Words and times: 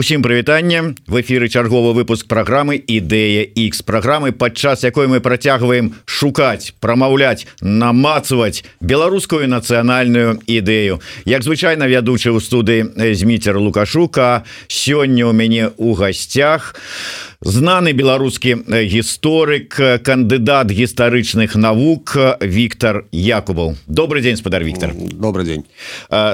Усім 0.00 0.22
прывітанне. 0.22 0.94
В 1.06 1.20
эфиры 1.20 1.50
чарговы 1.52 1.92
выпуск 1.92 2.24
программы 2.26 2.80
ідэя 2.80 3.44
X 3.44 3.82
программы 3.84 4.32
падчас 4.32 4.80
якой 4.82 5.12
мы 5.12 5.20
працягваем 5.20 5.92
шукаць 6.08 6.72
прамаўляць 6.80 7.44
намацаваць 7.60 8.64
беларускую 8.80 9.44
нацыянальную 9.44 10.40
ідэю. 10.48 11.04
Як 11.28 11.44
звычайна 11.44 11.84
вядучы 11.84 12.32
ў 12.32 12.40
студыі 12.40 13.12
зміцер 13.12 13.60
лукашука 13.60 14.48
сёння 14.72 15.28
у 15.28 15.36
мяне 15.36 15.68
у 15.76 15.92
гасцях 15.92 16.72
у 16.72 17.30
знаны 17.40 17.92
беларускі 17.96 18.68
гісторык 18.68 19.72
кандыдат 20.04 20.68
гістарычных 20.68 21.56
навук 21.56 22.16
Віктор 22.40 23.06
Якубаў. 23.12 23.76
Добрый 23.86 24.22
день 24.22 24.36
спадар 24.36 24.62
Віктор 24.64 24.92
добрый 24.92 25.44
день 25.44 25.64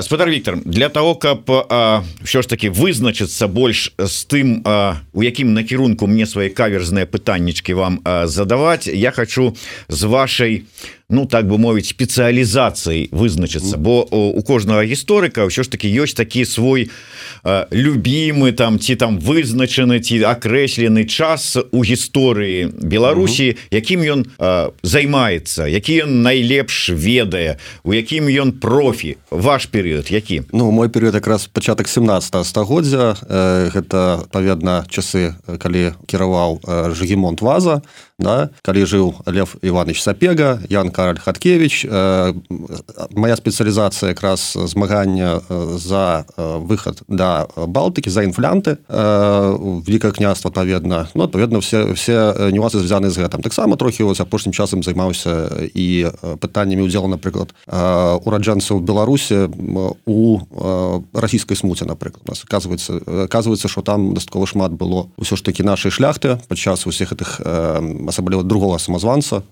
спадар 0.02 0.30
Віктор 0.30 0.58
для 0.64 0.88
того 0.88 1.14
каб 1.14 1.46
що 2.24 2.42
ж 2.42 2.48
таки 2.48 2.70
вызначыцца 2.70 3.46
больш 3.56 3.92
з 3.96 4.16
тым 4.28 4.60
у 5.16 5.24
якім 5.24 5.56
накірунку 5.56 6.06
мне 6.06 6.28
свае 6.28 6.52
каверзныя 6.52 7.08
пытаннічки 7.08 7.72
вам 7.72 8.00
задаваць 8.28 8.86
я 8.86 9.10
хочу 9.16 9.56
з 9.88 10.00
вашай 10.04 10.52
у 10.60 10.86
ну 11.08 11.26
так 11.26 11.46
бы 11.46 11.58
мовіць 11.58 11.94
спецыялізацыі 11.94 13.14
вызначыцца. 13.14 13.78
Бо 13.78 14.02
у 14.10 14.42
кожнага 14.42 14.82
гісторыка 14.82 15.46
ўсё 15.46 15.62
ж 15.62 15.70
таки 15.70 15.86
ёсць 15.86 16.18
такі 16.18 16.42
свой 16.42 16.90
любімы 17.70 18.50
там 18.52 18.78
ці 18.82 18.98
там 18.98 19.18
вызначаны 19.22 20.02
ці 20.02 20.26
акрэслены 20.26 21.06
час 21.06 21.54
у 21.70 21.80
гісторыі 21.86 22.74
Беларусі 22.82 23.54
якім 23.70 24.02
ён 24.02 24.20
займаецца 24.82 25.70
які 25.70 26.10
ён 26.10 26.26
найлепш 26.26 26.90
ведае 26.90 27.62
у 27.86 27.94
якім 27.94 28.26
ён 28.26 28.58
профі. 28.58 29.16
Ваш 29.30 29.70
перыяд 29.70 30.10
які? 30.10 30.42
Ну 30.50 30.74
мой 30.74 30.90
перыяд 30.90 31.14
якраз 31.14 31.46
пачатак 31.46 31.86
17 31.86 32.46
стагоддзя. 32.46 33.14
Гэта 33.70 34.26
паведна 34.34 34.82
часы 34.90 35.38
калі 35.46 35.94
кіраваў 36.10 36.58
жгемонт 36.98 37.40
ваза 37.46 37.82
да? 38.18 38.48
Калі 38.62 38.84
жыў 38.88 39.14
Лев 39.28 39.56
Іванович 39.60 40.00
сапега 40.00 40.60
Ян 40.70 40.90
Кароль 40.90 41.20
хаткевич 41.20 41.84
э, 41.84 42.32
моя 43.12 43.36
спецыялізацыя 43.36 44.16
якраз 44.16 44.56
змагання 44.56 45.40
э, 45.48 45.76
за 45.76 46.24
э, 46.36 46.58
выход 46.64 47.02
да 47.08 47.46
балтыкі 47.56 48.10
за 48.10 48.24
інфлянты 48.24 48.78
великкае 48.88 50.12
княства 50.12 50.48
адпаведна. 50.48 51.08
Ну 51.14 51.24
адпаведна 51.24 51.60
все 51.60 51.92
все 51.92 52.34
нюансы 52.52 52.80
звязаны 52.80 53.10
з 53.10 53.18
гэтым. 53.18 53.42
Таксама 53.42 53.76
трохі 53.76 54.08
вось 54.08 54.20
апошнім 54.20 54.52
часам 54.52 54.82
займаўся 54.82 55.68
і 55.74 56.08
пытаннямі 56.40 56.82
удзелу 56.82 57.08
напрыклад 57.08 57.52
ураджанцаў 57.68 58.80
беларусі 58.80 59.48
у 60.06 60.40
расійскай 61.12 61.56
смуце 61.56 61.84
напрыклад. 61.84 62.28
Нас 62.28 62.44
оказывается 62.44 62.96
оказывается 63.28 63.68
что 63.68 63.82
там 63.82 64.14
дастаткова 64.14 64.46
шмат 64.46 64.72
было 64.72 65.08
ўсё 65.20 65.36
ж 65.36 65.42
таки 65.42 65.62
нашай 65.62 65.90
шляхты 65.90 66.40
падчас 66.48 66.86
усіх 66.86 67.12
гэтых 67.12 67.40
асабліва 68.08 68.42
другого 68.42 68.78
самазванца 68.78 69.42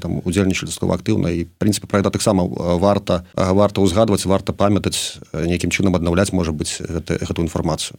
там 0.00 0.20
удзельнічалі 0.24 0.68
дастаткова 0.68 0.96
актыўна 0.96 1.32
і 1.32 1.46
прынцыпе 1.58 1.86
пра 1.86 2.00
гэта 2.02 2.10
таксама 2.10 2.44
варта 2.78 3.24
варта 3.34 3.80
ўзгадваць 3.80 4.26
варта 4.26 4.52
памятаць 4.52 5.18
нейкім 5.32 5.70
чынам 5.70 5.96
аднаўляць 5.96 6.32
можа 6.32 6.52
быть 6.52 6.80
гэта, 6.80 7.18
гэту 7.20 7.42
інфармацыю 7.42 7.98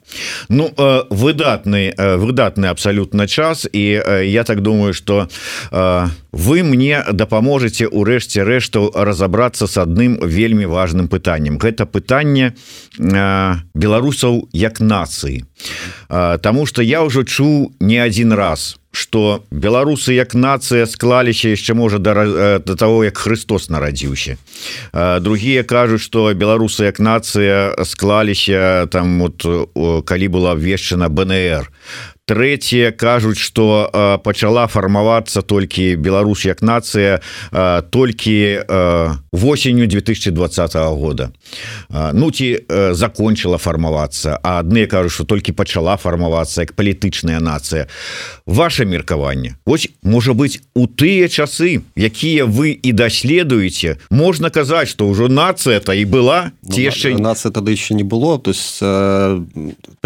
Ну 0.50 0.72
выдатны 1.10 1.94
выдатны 1.98 2.66
абсалютна 2.68 3.28
час. 3.28 3.68
І 3.72 4.02
я 4.26 4.44
так 4.44 4.62
думаю 4.62 4.94
что 4.94 5.28
вы 6.32 6.64
мне 6.64 7.04
дапаможаце 7.12 7.88
ўрэшце 7.88 8.44
рэшту 8.44 8.92
разобрацца 8.96 9.68
с 9.68 9.78
адным 9.78 10.20
вельмі 10.22 10.66
важным 10.66 11.08
пытаннем 11.08 11.58
гэта 11.58 11.86
пытанне 11.86 12.54
беларусаў 13.00 14.50
як 14.52 14.80
нацыі. 14.80 15.46
Таму 16.10 16.66
что 16.66 16.82
я 16.82 17.04
ўжо 17.04 17.24
чуў 17.24 17.72
не 17.80 17.98
один 17.98 18.34
раз 18.34 18.78
что 18.96 19.44
беларусы 19.52 20.14
як 20.14 20.34
нацыя 20.34 20.86
склаліся 20.86 21.52
яшчэ 21.54 21.74
можа 21.74 22.00
да, 22.00 22.14
э, 22.14 22.60
до 22.60 22.76
того 22.76 23.04
як 23.04 23.18
Христос 23.18 23.70
нарадзіўся. 23.70 24.38
Другие 25.22 25.64
кажуць 25.64 26.02
что 26.02 26.34
беларусы 26.34 26.86
як 26.86 27.00
нацыя 27.00 27.76
склаліся 27.86 28.88
там 28.92 29.20
вот 29.22 29.46
калі 30.06 30.28
была 30.28 30.52
обвешчана 30.52 31.10
БНР 31.10 31.70
третье 32.26 32.92
кажуць 32.92 33.38
что 33.38 33.90
э, 33.94 34.18
пачала 34.18 34.68
фармавацца 34.68 35.42
толькі 35.42 35.96
Беларусь 35.96 36.46
як 36.46 36.62
нацыя 36.62 37.22
э, 37.52 37.84
толькі 37.90 38.66
э, 38.68 39.12
восенню 39.32 39.88
2020 39.88 40.74
года. 40.76 41.32
Ну 42.14 42.32
ці 42.32 42.66
закончила 42.92 43.58
фармавацца 43.58 44.40
а 44.42 44.60
адны 44.60 44.88
кажуць 44.88 45.14
что 45.14 45.24
толькі 45.24 45.52
пачала 45.52 45.98
фармавацца 45.98 46.62
як 46.62 46.74
палітычная 46.74 47.40
нацыя 47.40 47.88
ваше 48.46 48.86
меркаванне 48.86 49.58
Вось 49.66 49.90
можа 50.02 50.34
быть 50.34 50.62
у 50.74 50.88
тыя 50.88 51.30
часы 51.30 51.82
якія 51.96 52.46
вы 52.46 52.72
і 52.74 52.92
даследуеце 52.92 53.98
можна 54.10 54.50
казаць 54.50 54.90
что 54.90 55.08
ўжо 55.08 55.28
нацыя 55.28 55.80
то 55.80 55.94
і 55.94 56.06
была 56.06 56.52
ці 56.66 56.82
ну, 56.82 56.90
яшчэ 56.90 57.14
нацыя 57.20 57.52
тады 57.52 57.72
еще 57.72 57.94
не 57.94 58.04
было 58.04 58.40
то 58.40 58.50
есть 58.50 58.82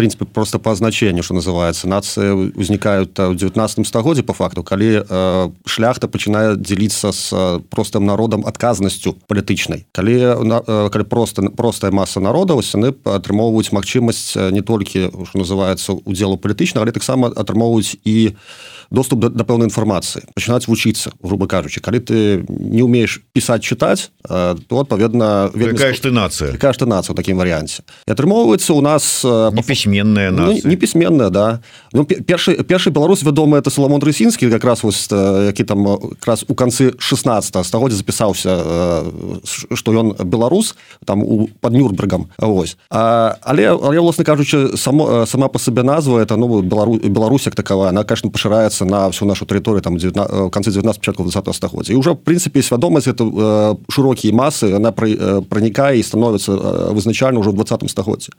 принципе 0.00 0.24
просто 0.24 0.58
по 0.58 0.74
значению 0.74 1.22
что 1.22 1.34
называется 1.34 1.86
нация 1.86 2.09
нацыі 2.10 2.52
узнікаюць 2.58 3.14
ў 3.14 3.34
19 3.34 3.86
стагоддзе 3.86 4.22
по 4.22 4.32
факту 4.32 4.62
калі 4.62 5.06
э, 5.06 5.50
шляхта 5.66 6.08
пачынае 6.08 6.56
дзеліцца 6.56 7.12
с 7.12 7.30
простым 7.70 8.04
народам 8.04 8.42
адказнасцю 8.46 9.14
палітычнай 9.26 9.86
калі 9.92 10.16
э, 10.18 10.90
калі 10.90 11.04
просто 11.04 11.50
простая 11.54 11.90
масса 11.90 12.20
народа 12.20 12.58
яны 12.58 12.94
атрымоўваюць 13.04 13.72
магчымасць 13.72 14.36
не 14.50 14.62
толькі 14.62 15.10
что 15.10 15.38
называется 15.38 15.92
удзелу 15.92 16.36
палітычна 16.36 16.82
але 16.82 16.92
таксама 16.92 17.30
атрымоўваюць 17.30 17.96
і 18.04 18.34
у 18.34 18.80
доступ 18.90 19.20
до, 19.20 19.28
до 19.30 19.46
пэўнай 19.46 19.70
інфармацыі 19.70 20.26
пачынаць 20.34 20.66
вучыцца 20.66 21.14
грубо 21.22 21.46
кажучы 21.46 21.80
калі 21.80 22.02
ты 22.02 22.42
не 22.48 22.82
умеешь 22.82 23.22
пісаць 23.32 23.62
чытаць 23.62 24.10
то 24.26 24.74
адпаведна 24.82 25.50
ж 25.54 26.00
ты 26.02 26.10
нацыя 26.10 26.58
ж 26.58 26.76
ты 26.76 26.86
нацыя 26.90 27.14
такім 27.14 27.38
варыянце 27.38 27.86
і 28.06 28.10
атрымоўваецца 28.10 28.74
у 28.74 28.82
нас 28.82 29.22
пісьменная 29.62 30.34
ну, 30.34 30.58
не 30.58 30.76
пісьменная 30.76 31.30
да. 31.30 31.62
ну, 31.92 31.99
першы 32.04 32.62
першы 32.64 32.90
беларус 32.90 33.22
вядомы 33.22 33.58
это 33.58 33.70
саламон 33.70 34.00
рысінскі 34.00 34.50
как 34.50 34.64
раз 34.64 34.82
вось 34.82 35.08
які 35.10 35.64
там 35.64 35.98
раз 36.26 36.44
у 36.48 36.54
канцы 36.54 36.94
16 36.98 37.66
стагоддзя 37.66 37.96
запісаўся 37.96 39.04
что 39.44 39.92
ён 39.92 40.14
беларус 40.24 40.76
там 41.04 41.22
у 41.22 41.48
под 41.60 41.72
нюрбергам 41.72 42.28
Вось. 42.38 42.76
А, 42.90 43.36
але 43.42 43.68
але 43.68 44.00
власна 44.00 44.24
кажучы 44.24 44.76
само 44.76 45.26
сама 45.26 45.48
по 45.48 45.58
сабе 45.58 45.82
назва 45.82 46.20
это 46.20 46.36
ну 46.36 46.62
белару 46.62 46.94
Беларусь 46.94 47.46
як 47.46 47.54
такова 47.54 47.88
она 47.88 48.04
конечно 48.04 48.30
пашыраецца 48.30 48.84
на 48.84 49.10
всю 49.10 49.24
нашу 49.26 49.46
тэрыторыю 49.46 49.82
там 49.82 49.96
19, 49.96 50.32
в 50.32 50.50
конце 50.50 50.70
19 50.70 51.00
початку 51.00 51.22
20 51.22 51.54
стагоддзя. 51.54 51.94
Уже 51.94 52.12
в 52.12 52.16
принципе 52.16 52.62
свядомасць 52.62 53.06
это 53.06 53.24
э, 53.24 53.76
широкие 53.92 54.32
массы 54.32 54.72
она 54.72 54.92
э, 54.96 55.42
проникае 55.48 56.00
и 56.00 56.02
становится 56.02 56.52
э, 56.52 56.92
вызначальна 56.92 57.40
в 57.40 57.52
20 57.52 57.90
стагоддзе 57.90 58.32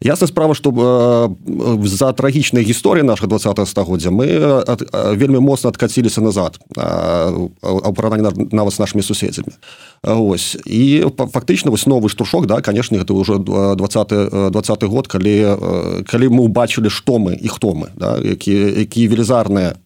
ясна 0.00 0.26
справа 0.26 0.54
что 0.54 1.36
э, 1.46 1.86
за 1.86 2.12
трагічнай 2.12 2.64
гісторыі 2.96 3.02
наших 3.02 3.28
20 3.28 3.68
стагоддзя 3.68 4.10
мы 4.10 4.26
ад, 4.66 4.82
вельмі 5.16 5.38
моцна 5.38 5.70
откаціліся 5.70 6.20
назад 6.20 6.58
парананні 7.94 8.48
нават 8.52 8.72
с 8.72 8.78
нашими 8.78 9.02
суседзямі 9.02 9.52
ось 10.02 10.56
і 10.66 11.04
фактычна 11.32 11.70
вось 11.70 11.86
новы 11.86 12.08
штуршок 12.08 12.46
да 12.46 12.60
конечно 12.60 12.96
это 12.96 13.14
уже 13.14 13.38
20 13.38 14.50
20 14.50 14.84
год 14.84 15.06
калі 15.06 15.56
калі 16.06 16.28
мы 16.28 16.48
убачылі 16.48 16.90
што 16.90 17.18
мы 17.18 17.36
і 17.36 17.48
хто 17.48 17.74
мы 17.74 17.88
да, 17.96 18.18
які 18.18 18.52
які 18.52 19.08
велізарныя 19.08 19.76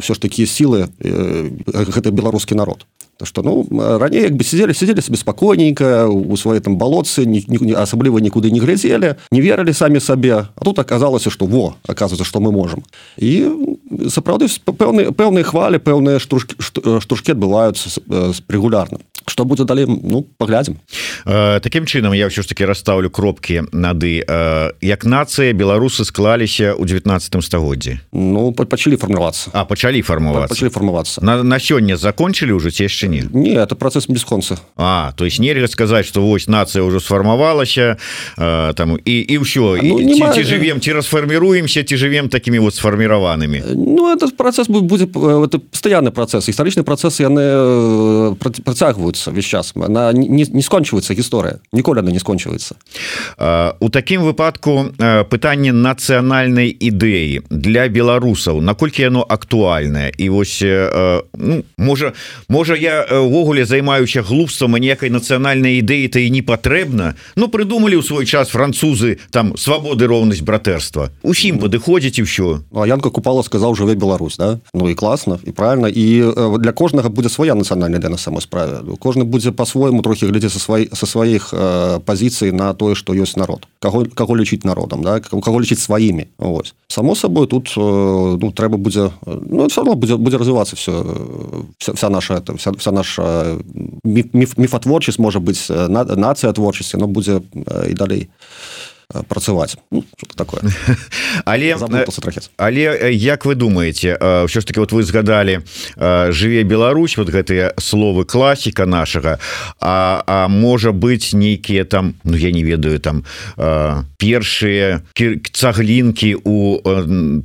все 0.00 0.14
ж 0.14 0.20
такі 0.20 0.46
сілы 0.46 0.88
гэта 1.74 2.10
беларускі 2.10 2.54
народ 2.54 2.86
то 3.16 3.24
что 3.24 3.42
ну 3.42 3.66
раней 3.98 4.22
як 4.22 4.36
бы 4.36 4.44
сидели 4.44 4.72
сидели 4.72 5.00
себе 5.00 5.16
спокойненько 5.16 6.06
у 6.08 6.36
своей 6.36 6.60
там 6.60 6.76
болотцы 6.76 7.24
асабліва 7.76 8.20
нікуды 8.20 8.50
не 8.50 8.60
глядзелі 8.60 9.14
не 9.30 9.40
верылі 9.40 9.72
самі 9.72 10.00
сабе 10.00 10.46
а 10.54 10.64
тут 10.64 10.78
оказалася 10.78 11.30
что 11.30 11.46
во 11.46 11.76
оказывается 11.86 12.24
что 12.24 12.40
мы 12.40 12.52
можем. 12.52 12.82
І 13.16 13.48
сапраўды 14.08 14.48
пэўныя 14.66 15.12
пэўныя 15.12 15.44
хвалі 15.44 15.78
пэўныя 15.78 16.18
штуршки 16.18 16.56
штуршки 16.60 17.32
адбываюцца 17.32 17.88
регулярна 18.48 19.00
что 19.26 19.44
будзе 19.44 19.64
далей 19.64 19.86
ну 19.86 20.22
поглядзім 20.22 20.78
э, 21.24 21.60
таким 21.60 21.84
чынам 21.84 22.14
я 22.14 22.28
все 22.28 22.42
ж 22.42 22.48
таки 22.48 22.64
расставлю 22.64 23.10
кропки 23.10 23.64
нады 23.72 24.24
э, 24.26 24.70
як 24.80 25.04
нацыя 25.04 25.52
беларусы 25.52 26.04
склаліся 26.04 26.74
у 26.74 26.84
19 26.84 27.44
стагоддзі 27.44 28.00
ну 28.12 28.52
пачалі 28.52 28.96
фармавацца 28.96 29.50
а 29.52 29.64
пачалі 29.64 30.02
фармаваць 30.02 30.50
фармавацца 30.50 31.24
на, 31.24 31.42
на 31.42 31.58
сёння 31.58 31.96
закончили 31.96 32.52
уже 32.52 32.70
ці 32.70 32.84
яшчэ 32.84 33.08
не? 33.08 33.22
Не 33.32 33.54
это 33.54 33.74
процесс 33.74 34.08
бесконца 34.08 34.58
А 34.76 35.12
то 35.16 35.24
есть 35.24 35.38
нельга 35.38 35.68
сказать 35.68 36.06
что 36.06 36.22
вось 36.22 36.46
нация 36.46 36.82
уже 36.82 37.00
сфармавалася 37.00 37.96
э, 38.38 38.74
там 38.74 38.98
і 39.04 39.14
і 39.20 39.38
ўсё 39.38 39.78
ну, 39.82 39.98
ці, 39.98 40.22
ці 40.34 40.42
жывем 40.42 40.80
ці 40.80 40.92
расфарміруемся 40.92 41.84
ці 41.84 41.96
жывем 41.96 42.28
такими 42.28 42.58
вот 42.58 42.74
сфарміраванымі 42.74 43.62
Ну 43.74 44.12
этот 44.12 44.36
процесс 44.36 44.68
будет 44.68 45.16
это 45.16 45.58
постоянный 45.58 46.12
процесс. 46.12 46.48
Гістарычны 46.48 46.82
працэс 46.82 47.20
яны 47.20 48.36
працягваюцца 49.16 49.30
весь 49.30 49.44
час 49.44 49.72
она 49.76 50.12
не, 50.12 50.44
не 50.44 50.62
скончваецца 50.62 51.14
гісторыя 51.14 51.58
ніколі 51.72 52.00
она 52.00 52.10
не 52.10 52.18
скончваецца 52.18 52.76
у 53.80 53.88
такім 53.88 54.22
выпадку 54.22 54.92
пытанне 55.30 55.72
нацыянальнай 55.72 56.70
ідэі 56.70 57.42
для 57.50 57.88
беларусаў 57.88 58.60
наколькі 58.60 59.02
яно 59.02 59.26
актуальнае 59.28 60.12
і 60.18 60.28
вось 60.28 60.62
ну, 60.62 61.64
можа 61.78 62.12
можа 62.48 62.74
я 62.76 63.04
увогуле 63.04 63.64
займаюся 63.64 64.22
глупствам 64.22 64.76
ніякай 64.76 65.10
нацыянальнай 65.10 65.80
ідэі 65.80 66.08
то 66.08 66.18
і 66.18 66.30
не 66.30 66.42
патрэбна 66.42 67.14
Ну 67.36 67.48
прыдумалі 67.48 67.96
ў 67.96 68.02
свой 68.02 68.26
час 68.26 68.48
французы 68.48 69.18
там 69.30 69.56
свабоды 69.56 70.06
роўнасць 70.06 70.44
братэрства 70.44 71.10
усім 71.22 71.58
падыходзіць 71.58 72.18
і 72.20 72.22
ўсё 72.22 72.48
ну, 72.72 72.84
Янка 72.84 73.10
купала 73.10 73.42
сказаў 73.42 73.74
жыве 73.74 73.94
Беларусь 73.94 74.36
да? 74.36 74.58
Ну 74.74 74.90
і 74.90 74.94
класна 74.94 75.38
і 75.44 75.50
правильно. 75.50 75.88
І 75.88 76.32
для 76.58 76.72
кожнага 76.72 77.08
будзе 77.08 77.28
свая 77.28 77.54
нацыянальная 77.54 77.98
для 77.98 78.08
на 78.08 78.18
самой 78.18 78.40
справе 78.40 78.82
кожны 79.06 79.22
будзе 79.22 79.54
по-свойму 79.54 80.02
трохі 80.02 80.26
глядзе 80.26 80.50
са 80.50 80.58
свай 80.58 80.88
са 80.90 81.06
сваіх 81.06 81.54
э, 81.54 82.00
пазіцый 82.02 82.50
на 82.50 82.74
тое 82.74 82.98
што 82.98 83.14
ёсць 83.14 83.38
народ. 83.38 83.70
Каго 83.78 84.02
каго 84.10 84.34
лічыць 84.34 84.66
народам 84.66 85.06
да? 85.06 85.22
Каго 85.22 85.62
лічыць 85.62 85.78
сваімі. 85.78 86.26
Ось 86.42 86.74
само 86.90 87.14
сабой 87.14 87.46
тут 87.46 87.70
э, 87.76 87.80
ну 88.42 88.50
трэба 88.50 88.82
будзе 88.82 89.14
ну, 89.26 89.70
все 89.70 89.86
равно 89.86 89.94
будзе 89.94 90.18
будзе 90.18 90.42
развівацца 90.42 90.74
все 90.74 91.06
вся, 91.78 91.94
вся 91.94 92.10
наша 92.10 92.42
это 92.42 92.58
вся, 92.58 92.74
вся 92.74 92.90
наша 92.90 93.56
міф, 94.02 94.58
міфатворчасць 94.58 95.22
можа 95.22 95.38
быць 95.38 95.70
на, 95.70 96.02
нацыя 96.02 96.52
творчасці 96.52 96.98
но 96.98 97.06
будзе 97.06 97.40
і 97.54 97.94
далей. 97.94 98.26
Э, 98.26 98.95
працаваць 99.28 99.76
ну, 99.90 100.04
такое 100.34 100.60
але 101.44 101.76
але 102.56 102.82
э, 102.82 103.12
як 103.12 103.46
вы 103.46 103.54
думаете 103.54 104.18
ўсё 104.18 104.60
ж 104.60 104.64
таки 104.66 104.80
вот 104.80 104.92
вы 104.92 105.02
згадали 105.02 105.62
жыве 105.96 106.62
Беларусь 106.64 107.16
вот 107.16 107.30
гэтыя 107.30 107.78
словы 107.78 108.24
класіка 108.24 108.86
нашага 108.86 109.38
а, 109.80 110.22
а 110.26 110.48
можа 110.48 110.90
быть 110.90 111.30
нейкія 111.32 111.84
там 111.84 112.14
Ну 112.24 112.36
я 112.36 112.50
не 112.50 112.64
ведаю 112.64 112.98
там 112.98 113.22
першыя 114.18 115.02
цаглінкі 115.52 116.34
у 116.42 116.80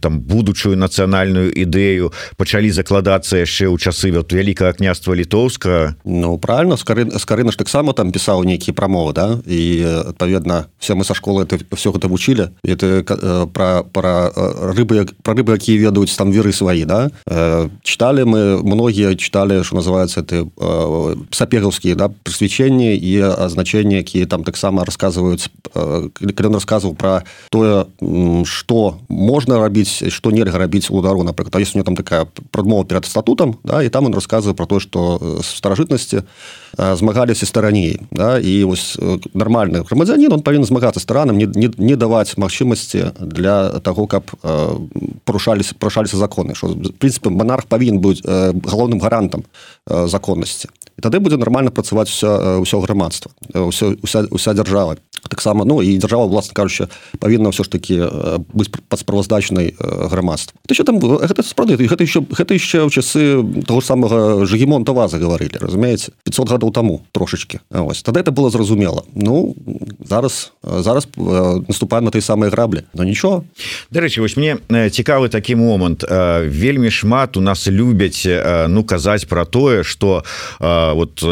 там 0.01 0.19
будучую 0.21 0.77
нацыянальную 0.77 1.53
ідэю 1.53 2.09
пачалі 2.37 2.71
закладацца 2.73 3.37
яшчэ 3.37 3.69
ў 3.69 3.77
часы 3.77 4.09
вот 4.09 4.33
вялікага 4.33 4.73
княства 4.73 5.13
літоўска? 5.13 5.95
Ну 6.05 6.37
правильно 6.37 6.77
скары 6.77 7.05
скарына 7.19 7.51
ж 7.51 7.57
таксама 7.61 7.93
там 7.93 8.11
пісаў 8.11 8.41
нейкія 8.43 8.73
прамовы 8.73 9.13
да? 9.13 9.37
І 9.45 9.85
адпаведна 10.09 10.73
все 10.79 10.95
мы 10.95 11.05
са 11.05 11.13
школы 11.13 11.45
это 11.53 11.75
все 11.75 11.92
гэта 11.92 12.07
вучылі 12.07 12.50
это 12.63 13.03
про 13.53 13.83
про 13.83 14.31
рыбы 14.74 15.09
про 15.24 15.33
рыбы 15.33 15.53
якія 15.53 15.89
ведаюць 15.89 16.15
там 16.15 16.31
веры 16.31 16.53
свои 16.53 16.86
да? 16.86 17.09
Читали 17.83 18.24
мы 18.24 18.63
многія 18.63 19.15
читали 19.15 19.63
что 19.63 19.75
называется 19.75 20.21
это 20.21 20.48
сапераўскія 21.31 21.95
да 21.95 22.09
прысвечэнні 22.09 22.95
і 22.95 23.19
азначэнні 23.21 23.95
якія 23.95 24.25
там 24.25 24.44
таксама 24.44 24.86
рассказываюць 24.86 25.50
он 25.75 26.53
рассказывал 26.53 26.95
про 26.95 27.24
тое 27.50 27.86
что 28.45 29.00
можна 29.09 29.59
рабіць 29.59 30.09
что 30.09 30.31
нельга 30.31 30.57
рабіць 30.57 30.89
удару 30.89 31.24
напрыклад 31.24 31.62
есть 31.62 31.75
у 31.75 31.77
него 31.77 31.86
там 31.86 31.95
такая 31.95 32.27
прадмова 32.51 32.86
перед 32.86 33.06
статутам 33.06 33.57
да 33.63 33.83
і 33.83 33.89
там 33.89 34.06
он 34.06 34.13
рассказываю 34.13 34.56
про 34.56 34.65
то 34.65 34.80
что 34.80 35.39
старажытнасці 35.44 36.24
змагаліся 36.81 37.45
стараней 37.45 38.00
да 38.12 38.39
і 38.39 38.63
вось 38.63 38.98
нормальный 39.33 39.83
грамадзянин 39.83 40.33
он 40.33 40.42
павінен 40.42 40.66
змагацца 40.66 41.00
старанам 41.00 41.38
не, 41.38 41.45
не, 41.45 41.69
не 41.78 41.95
даваць 41.95 42.38
магчымасці 42.38 43.13
для 43.19 43.80
того 43.80 44.07
каб 44.07 44.24
э, 44.44 44.75
парушались 45.25 45.74
парушаліся 45.78 46.18
законы 46.18 46.56
что 46.56 46.74
прынцыпе 46.98 47.30
монарх 47.30 47.66
павінен 47.66 48.01
быць 48.01 48.22
э, 48.25 48.54
галоўным 48.54 49.00
гарантам 49.00 49.44
э, 49.88 50.07
законнасці 50.07 50.69
тады 51.01 51.19
будзе 51.19 51.38
нормально 51.38 51.71
працаваць 51.71 52.09
все 52.09 52.62
ўсё 52.62 52.80
грамадства 52.81 53.31
ўсё 53.53 53.98
уся, 54.01 54.27
уся 54.31 54.53
дзяржава. 54.53 54.98
Таксама 55.30 55.65
ну 55.65 55.81
і 55.81 55.98
дзяржава 55.98 56.25
власна 56.25 56.53
кажуча 56.53 56.89
павінна 57.19 57.50
ўсё 57.50 57.63
ж 57.63 57.69
таки 57.69 57.95
быць 58.53 58.69
пад 58.89 59.00
справаздачнай 59.00 59.75
грамадства. 59.80 60.57
Еще 60.69 60.83
там 60.83 61.00
гэта 61.00 61.44
справды 61.44 61.77
гэта 61.77 62.03
еще 62.03 62.21
гэта 62.21 62.53
яшчэ 62.53 62.86
ў 62.86 62.89
часы 62.89 63.42
того 63.65 63.81
самого 63.81 64.45
жгемонта 64.45 64.94
ваза 64.94 65.18
гаварылі 65.18 65.62
разумееце? 65.62 66.13
500 66.24 66.50
гадоў 66.50 66.71
таму 66.71 67.06
трошачки 67.12 67.59
ось 67.69 68.01
тады 68.01 68.19
это 68.19 68.31
было 68.31 68.50
зразумела. 68.50 69.04
Ну 69.13 69.56
зараз 70.06 70.54
зараз 70.63 71.07
наступаем 71.68 72.06
на 72.06 72.12
той 72.12 72.21
самой 72.21 72.50
граблі. 72.50 72.83
Но 72.94 73.04
нічого. 73.04 73.44
Дарэчы 73.92 74.21
вось 74.21 74.38
мне 74.38 74.57
цікавы 74.69 75.30
такі 75.30 75.56
момант. 75.56 76.04
Вельмі 76.45 76.92
шмат 76.92 77.38
у 77.38 77.42
нас 77.42 77.68
любяць 77.68 78.25
ну 78.68 78.83
казаць 78.83 79.25
про 79.25 79.45
тое 79.45 79.83
что 79.83 80.24
вот 80.93 81.23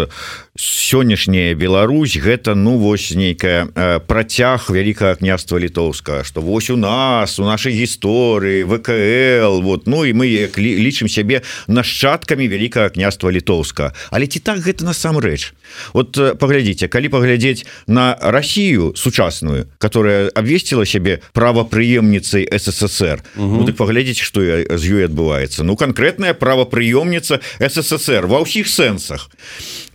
сённяшняя 0.59 1.55
Беларусь 1.55 2.17
гэта 2.17 2.53
ну 2.53 2.77
вось 2.77 3.11
нейкая 3.15 3.71
працяг 4.03 4.67
вялікага 4.67 5.15
княства 5.15 5.55
літоўска 5.55 6.23
что 6.27 6.41
вось 6.41 6.69
у 6.69 6.75
нас 6.75 7.39
у 7.39 7.45
нашай 7.47 7.71
гісторыі 7.71 8.67
ВКл 8.67 9.63
вот 9.63 9.87
ну 9.87 10.03
і 10.03 10.11
мы 10.11 10.51
лічым 10.59 11.07
сябе 11.07 11.47
нашчадкамі 11.71 12.43
вялікага 12.51 12.89
княства 12.91 13.31
літоўска 13.31 13.95
але 14.11 14.27
ці 14.27 14.43
так 14.43 14.59
гэта 14.59 14.83
насамрэч? 14.83 15.55
Вот 15.95 16.19
паглядзіце 16.19 16.91
калі 16.91 17.07
паглядзець 17.07 17.63
на 17.87 18.19
Россию 18.19 18.91
сучасную 18.99 19.71
которая 19.79 20.27
обвесціла 20.35 20.83
сябе 20.83 21.23
правапрыемніцай 21.31 22.43
ссср 22.51 23.23
ну, 23.39 23.63
так 23.63 23.79
паглядзець 23.79 24.19
что 24.19 24.43
з 24.43 24.83
ёй 24.83 25.07
адбываецца. 25.07 25.63
Ну 25.63 25.79
конкретная 25.79 26.35
правапрыёмніца 26.35 27.39
ссср 27.63 28.27
ва 28.27 28.43
ўсіх 28.43 28.67
сэнсах. 28.67 29.31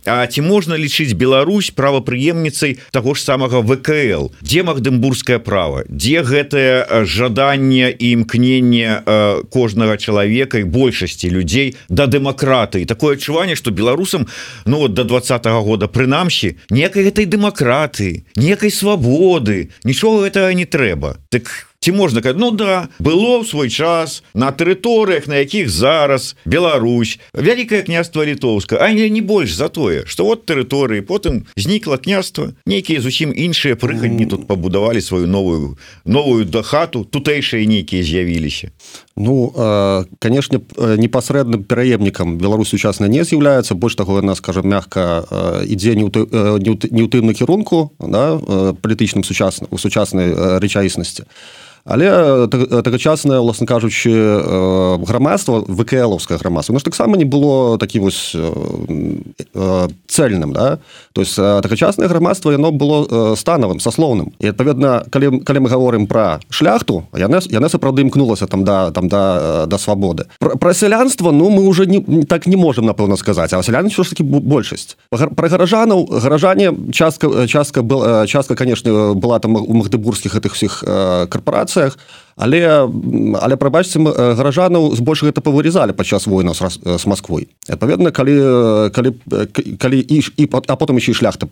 А 0.05 0.27
ці 0.29 0.41
можна 0.55 0.79
лічыць 0.79 1.19
Беларусь 1.19 1.75
правапрыемніцай 1.75 2.79
таго 2.95 3.11
ж 3.13 3.27
самага 3.27 3.59
ВКл. 3.59 4.31
Дзе 4.39 4.63
магдэмбургскае 4.63 5.43
право 5.43 5.83
дзе 5.91 6.23
гэтае 6.23 7.03
жаданне 7.03 7.91
і 7.91 8.15
імкненне 8.15 9.03
кожнага 9.51 9.99
чалавека 9.99 10.63
і 10.63 10.69
большасці 10.71 11.27
людзей 11.33 11.75
да 11.89 12.07
дэмакратыі 12.07 12.87
такое 12.87 13.19
адчуванне 13.19 13.55
что 13.59 13.71
беларусам 13.71 14.27
ну 14.65 14.85
вот 14.85 14.93
до 14.93 15.03
двадцатого 15.03 15.59
года 15.61 15.91
прынамсі 15.91 16.55
некай 16.69 17.03
гэтай 17.03 17.25
дэмакратыі 17.27 18.23
некай 18.39 18.71
свабоды. 18.71 19.71
Нічога 19.83 20.29
гэтага 20.29 20.53
не 20.53 20.65
трэба. 20.65 21.17
Так 21.29 21.51
у 21.51 21.74
ці 21.85 21.93
можна 21.93 22.21
казаць 22.25 22.41
Ну 22.41 22.49
да 22.51 22.89
было 22.97 23.39
в 23.39 23.47
свой 23.47 23.69
час 23.69 24.23
на 24.33 24.49
тэрыторыях 24.49 25.27
на 25.29 25.45
якіх 25.45 25.69
зараз 25.69 26.35
Беларусь 26.45 27.19
вялікае 27.33 27.85
княства 27.85 28.25
літоўска 28.25 28.81
а 28.81 28.89
не 28.89 29.09
не 29.09 29.21
больш 29.21 29.53
за 29.53 29.69
тое 29.69 30.01
что 30.09 30.25
вот 30.25 30.49
тэрыторыі 30.49 31.05
потым 31.05 31.45
знікла 31.55 31.97
княства 31.97 32.57
нейкія 32.65 33.01
зусім 33.01 33.29
іншыя 33.29 33.77
прыхадні 33.77 34.25
тут 34.25 34.47
пабудавалі 34.47 35.01
сваю 35.01 35.27
новую 35.27 35.77
новую 36.05 36.45
да 36.45 36.63
хату 36.65 37.05
тутэйшыя 37.05 37.65
нейкія 37.69 38.01
з'явіліся 38.01 38.73
Ну 39.15 39.53
канешне 40.19 40.59
непасрэдным 40.77 41.63
пераемнікам 41.63 42.37
Беларусь 42.37 42.69
сучасна 42.69 43.07
не 43.07 43.23
з'яўляецца. 43.23 43.75
Больш 43.75 43.95
таго 43.95 44.17
яна 44.19 44.35
скажем 44.35 44.67
мягка 44.67 45.23
ідзе 45.63 45.95
не 45.95 46.09
ў 46.09 47.07
тым 47.07 47.29
накірунку 47.29 47.93
да, 47.99 48.35
палітычным 48.81 49.23
сучасна 49.23 49.67
у 49.71 49.77
сучаснай 49.77 50.33
рэчаіснасці 50.59 51.29
але 51.85 52.47
тагачаснае 52.47 53.39
власна 53.39 53.67
кажучы 53.67 54.09
грамадства 55.05 55.61
вКлаўскае 55.61 56.39
грамадства 56.39 56.73
ну, 56.73 56.79
таксама 56.79 57.17
не 57.17 57.25
было 57.25 57.77
такі 57.77 57.99
вось 57.99 58.35
цельным 60.07 60.53
да? 60.53 60.79
То 61.13 61.21
есть 61.21 61.35
тагачаснае 61.35 62.09
грамадства 62.09 62.51
яно 62.51 62.71
было 62.71 63.35
станавым 63.35 63.79
саслоўным. 63.79 64.33
І 64.39 64.49
адпаведна 64.49 65.05
калі 65.09 65.45
калі 65.45 65.59
мы 65.59 65.69
говорим 65.69 66.07
про 66.07 66.39
шляхту 66.49 67.05
яна 67.13 67.39
яна 67.49 67.69
сапраўды 67.69 68.01
імкнулася 68.01 68.47
там 68.47 68.63
да 68.63 68.89
там 68.91 69.07
да 69.07 69.65
да 69.67 69.77
свабоды. 69.77 70.25
Про 70.39 70.73
сялянство 70.73 71.31
ну 71.31 71.49
мы 71.49 71.67
уже 71.67 71.85
не 71.85 72.25
так 72.25 72.47
не 72.47 72.55
можем 72.55 72.85
напэўна 72.85 73.15
сказаць 73.15 73.53
а 73.53 73.61
сялян 73.61 73.89
все 73.89 74.03
ж 74.03 74.09
таки 74.09 74.23
большасць. 74.23 74.97
Про 75.09 75.49
гаражанаў 75.49 76.09
гаражане 76.09 76.73
частка 76.91 77.47
частка 77.47 77.83
была 77.83 78.25
частка 78.25 78.55
конечно 78.55 79.13
была 79.13 79.39
там 79.39 79.55
у 79.55 79.73
магдыбургскіх 79.73 80.33
гэтых 80.33 80.53
всіх 80.53 80.83
карпорацый 81.29 81.74
ситуациях 81.75 81.97
але 82.35 82.59
але 83.39 83.55
прабачце 83.55 83.99
гаражанаў 83.99 84.95
збольш 84.95 85.23
гэта 85.23 85.39
павырезалі 85.39 85.95
падчас 85.95 86.27
война 86.27 86.53
з 86.53 87.05
Москвой 87.07 87.47
адпаведна 87.69 88.11
калі 88.11 88.91
калі 88.91 89.15
калі 89.79 89.99
і 89.99 90.19
і 90.19 90.49
а 90.51 90.75
потым 90.75 90.97
еще 90.97 91.13
шляхта 91.13 91.47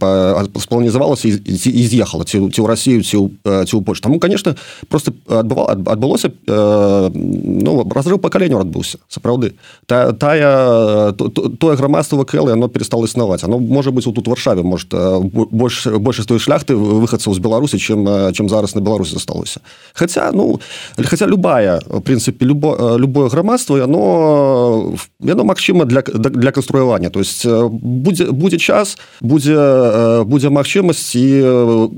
спланізавалася 0.59 1.27
і 1.27 1.83
з'ехала 1.87 2.27
ці 2.27 2.51
ці 2.51 2.59
ў 2.59 2.67
Росію 2.67 2.99
ці 3.03 3.17
ці 3.43 3.75
ў 3.79 3.83
Польш 3.83 4.01
таму 4.01 4.19
конечно 4.19 4.55
просто 4.89 5.13
адбывал 5.27 5.71
адбылося 5.71 6.31
ну 6.47 7.71
разрыв 7.87 8.19
пакаленню 8.19 8.59
адбыўся 8.59 8.99
сапраўды 9.07 9.55
та 9.87 10.11
тая 10.11 11.13
тое 11.13 11.75
грамадства 11.75 12.23
кэл 12.23 12.49
оно 12.49 12.67
перестало 12.67 13.05
існаваць. 13.05 13.43
Оно 13.43 13.59
можа 13.59 13.91
быть 13.91 14.05
тут 14.05 14.27
варшаве 14.27 14.63
может 14.63 14.93
больш 14.93 15.87
большасць 15.87 16.27
той 16.27 16.39
шляхты 16.39 16.75
выхадцаў 16.75 17.33
з 17.33 17.39
беларусі 17.39 17.77
чым 17.77 18.33
чым 18.33 18.49
зараз 18.49 18.75
на 18.75 18.81
беларусі 18.81 19.13
засталося. 19.13 19.61
Хотя 19.93 20.31
ну 20.33 20.59
у 20.97 21.03
хотя 21.03 21.25
любая 21.25 21.81
в 21.87 22.01
прынцыпе 22.01 22.45
любо 22.45 22.97
любое 22.97 23.29
грамадство 23.29 23.77
яно 23.77 24.95
яно 25.23 25.43
магчыма 25.43 25.85
для 25.85 26.01
для 26.01 26.51
канструявання 26.51 27.09
то 27.09 27.19
есть 27.19 27.45
будзе 27.45 28.31
будзе 28.31 28.57
час 28.57 28.97
будзе 29.21 30.23
будзе 30.25 30.49
магчымасць 30.49 31.15
і 31.15 31.25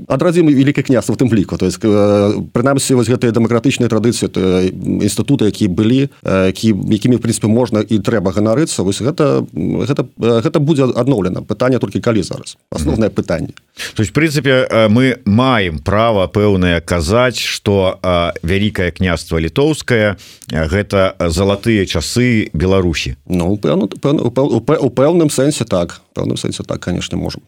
адрадзім 0.08 0.46
вялікае 0.46 0.84
княства 0.84 1.14
в 1.14 1.18
тым 1.18 1.32
ліку 1.34 1.56
то 1.56 1.66
есть 1.66 1.80
прынамсі 2.52 2.94
вось 2.94 3.08
гэтыя 3.08 3.32
дэмакратычныя 3.32 3.88
традыцыі 3.88 4.30
інстытуты 5.02 5.46
які 5.46 5.68
былі 5.68 6.08
які 6.22 6.74
якімі 6.90 7.16
в 7.16 7.20
прынцыпе 7.20 7.48
можна 7.48 7.80
і 7.80 7.98
трэба 7.98 8.32
ганарыцца 8.32 8.82
вось 8.82 9.00
гэта 9.00 9.46
гэта 9.52 10.06
гэта 10.18 10.58
будзе 10.60 10.84
адноўлена 10.84 11.42
пытанне 11.42 11.78
толькі 11.78 12.00
калі 12.00 12.22
зараз. 12.22 12.56
Асноўнае 12.70 13.10
пытанне 13.10 13.52
то 13.94 14.02
есть 14.02 14.10
в 14.10 14.14
прынцыпе 14.14 14.88
мы 14.88 15.18
маем 15.24 15.78
права 15.78 16.26
пэўнае 16.26 16.80
казаць 16.80 17.38
что 17.38 17.98
вялікае 18.66 18.90
княства 18.90 19.38
літоўскае 19.38 20.16
гэта 20.50 21.14
залатыя 21.20 21.86
часы 21.86 22.50
Беларусі. 22.52 23.16
Ну 23.26 23.56
пэўну 23.56 23.86
у 23.86 24.90
пэўным 24.90 25.30
сэнсе 25.30 25.64
так 25.64 26.02
пэўным 26.16 26.40
сэнсе 26.40 26.64
так 26.64 26.80
конечно 26.80 27.16
можем 27.20 27.42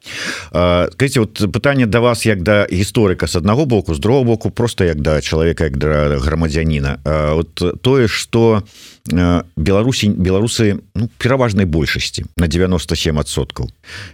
скажите 0.53 1.21
вот 1.21 1.41
пытанне 1.53 1.87
да 1.87 2.01
вас 2.01 2.27
як 2.27 2.43
да 2.43 2.67
гісторыка 2.71 3.27
с 3.27 3.37
аднаго 3.37 3.65
боку 3.65 3.95
з 3.95 3.99
другого 3.99 4.25
боку 4.25 4.51
просто 4.51 4.85
як 4.85 5.01
да 5.01 5.21
чалавека 5.21 5.65
як 5.65 5.79
да 5.79 6.19
грамадзяніна. 6.19 7.01
Вот 7.35 7.83
тое 7.83 8.09
что 8.09 8.63
Беларусі 9.09 10.13
беларусы 10.13 10.85
ну, 10.95 11.09
пераважнай 11.17 11.65
большасці 11.65 12.27
на 12.37 12.45
97соткаў 12.45 13.71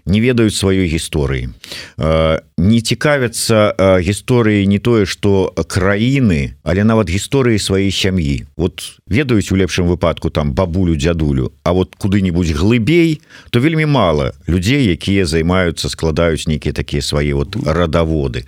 не 0.07 0.21
ведаюць 0.21 0.55
сваёй 0.55 0.87
гісторыі. 0.87 1.51
Не 1.99 2.81
цікавяцца 2.81 3.75
гісторыі 3.99 4.67
не 4.71 4.79
тое 4.79 5.07
что 5.07 5.51
краіны 5.67 6.55
але 6.63 6.85
нават 6.85 7.11
гісторыі 7.11 7.59
сваёй 7.59 7.91
сям'і. 7.91 8.47
Вот 8.57 9.03
ведаюць 9.11 9.51
у 9.51 9.57
лепшым 9.59 9.91
выпадку 9.91 10.31
там 10.31 10.55
бабулю 10.55 10.95
дзядулю 10.95 11.51
А 11.65 11.73
вот 11.73 11.97
куды-нибудь 11.99 12.55
глыбей 12.55 13.21
то 13.51 13.59
вельмі 13.59 13.87
мало 13.87 14.33
людзей 14.47 14.91
якія 14.93 15.27
займаюцца 15.27 15.89
складаюць 15.89 16.47
нейкія 16.47 16.75
такія 16.75 17.03
свае 17.03 17.33
вот 17.35 17.57
радаводы 17.67 18.45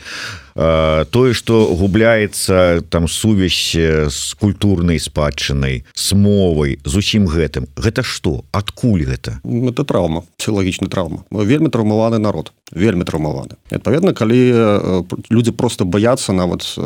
тое 0.57 1.35
что 1.35 1.75
губляется 1.77 2.83
там 2.89 3.09
сувязь 3.09 3.77
с 3.77 4.35
культурнай 4.35 4.99
спадчынай 4.99 5.85
с 5.95 6.13
мовай 6.13 6.79
з 6.85 6.97
усім 6.97 7.27
гэтым. 7.27 7.69
Гэта 7.77 8.03
что 8.03 8.45
адкуль 8.53 9.05
гэта? 9.05 9.41
Это 9.45 9.85
траўма 9.85 10.25
псілагічны 10.41 10.89
траўма. 10.89 11.29
Вельмі 11.31 11.69
траўмаваны 11.69 12.19
народ 12.19 12.53
вельмі 12.73 13.05
траўмаваны. 13.05 13.61
Адпаведна 13.71 14.13
калі 14.13 15.05
люди 15.31 15.53
просто 15.53 15.85
боятся 15.85 16.33
нават 16.33 16.79